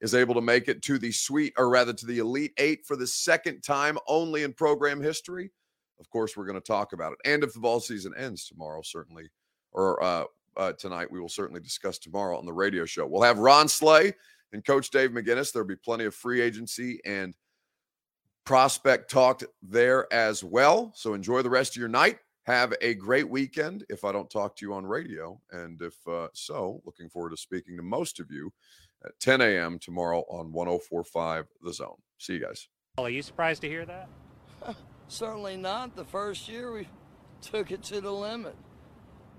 is 0.00 0.14
able 0.14 0.34
to 0.34 0.40
make 0.40 0.68
it 0.68 0.82
to 0.82 0.98
the 0.98 1.12
sweet, 1.12 1.52
or 1.56 1.68
rather 1.68 1.92
to 1.92 2.06
the 2.06 2.18
Elite 2.18 2.52
Eight 2.58 2.84
for 2.86 2.96
the 2.96 3.06
second 3.06 3.62
time 3.62 3.98
only 4.06 4.42
in 4.42 4.52
program 4.52 5.00
history. 5.00 5.50
of 5.98 6.10
course, 6.10 6.36
we're 6.36 6.44
going 6.44 6.60
to 6.60 6.66
talk 6.66 6.92
about 6.92 7.12
it. 7.12 7.18
And 7.24 7.42
if 7.42 7.54
the 7.54 7.60
Vols 7.60 7.86
season 7.88 8.12
ends 8.16 8.46
tomorrow, 8.46 8.82
certainly, 8.82 9.30
or 9.72 10.02
uh, 10.02 10.24
uh, 10.56 10.72
tonight, 10.72 11.10
we 11.10 11.20
will 11.20 11.28
certainly 11.28 11.60
discuss 11.60 11.98
tomorrow 11.98 12.36
on 12.36 12.44
the 12.44 12.52
radio 12.52 12.84
show. 12.84 13.06
We'll 13.06 13.22
have 13.22 13.38
Ron 13.38 13.68
Slay 13.68 14.12
and 14.52 14.64
Coach 14.64 14.90
Dave 14.90 15.10
McGinnis. 15.10 15.52
There'll 15.52 15.66
be 15.66 15.76
plenty 15.76 16.04
of 16.04 16.14
free 16.14 16.40
agency 16.40 17.00
and 17.04 17.34
prospect 18.44 19.10
talked 19.10 19.44
there 19.62 20.12
as 20.12 20.44
well. 20.44 20.92
So 20.94 21.14
enjoy 21.14 21.42
the 21.42 21.50
rest 21.50 21.72
of 21.72 21.80
your 21.80 21.88
night. 21.88 22.18
Have 22.46 22.74
a 22.80 22.94
great 22.94 23.28
weekend 23.28 23.84
if 23.88 24.04
I 24.04 24.12
don't 24.12 24.30
talk 24.30 24.54
to 24.56 24.66
you 24.66 24.72
on 24.74 24.86
radio. 24.86 25.40
And 25.50 25.82
if 25.82 25.96
uh, 26.06 26.28
so, 26.32 26.80
looking 26.86 27.08
forward 27.08 27.30
to 27.30 27.36
speaking 27.36 27.76
to 27.76 27.82
most 27.82 28.20
of 28.20 28.30
you 28.30 28.52
at 29.04 29.18
10 29.18 29.40
a.m. 29.40 29.80
tomorrow 29.80 30.24
on 30.30 30.52
1045 30.52 31.46
The 31.62 31.72
Zone. 31.72 31.96
See 32.18 32.34
you 32.34 32.40
guys. 32.40 32.68
Are 32.98 33.10
you 33.10 33.22
surprised 33.22 33.62
to 33.62 33.68
hear 33.68 33.84
that? 33.86 34.08
Certainly 35.08 35.56
not. 35.56 35.96
The 35.96 36.04
first 36.04 36.48
year 36.48 36.72
we 36.72 36.88
took 37.40 37.72
it 37.72 37.82
to 37.84 38.00
the 38.00 38.12
limit. 38.12 38.54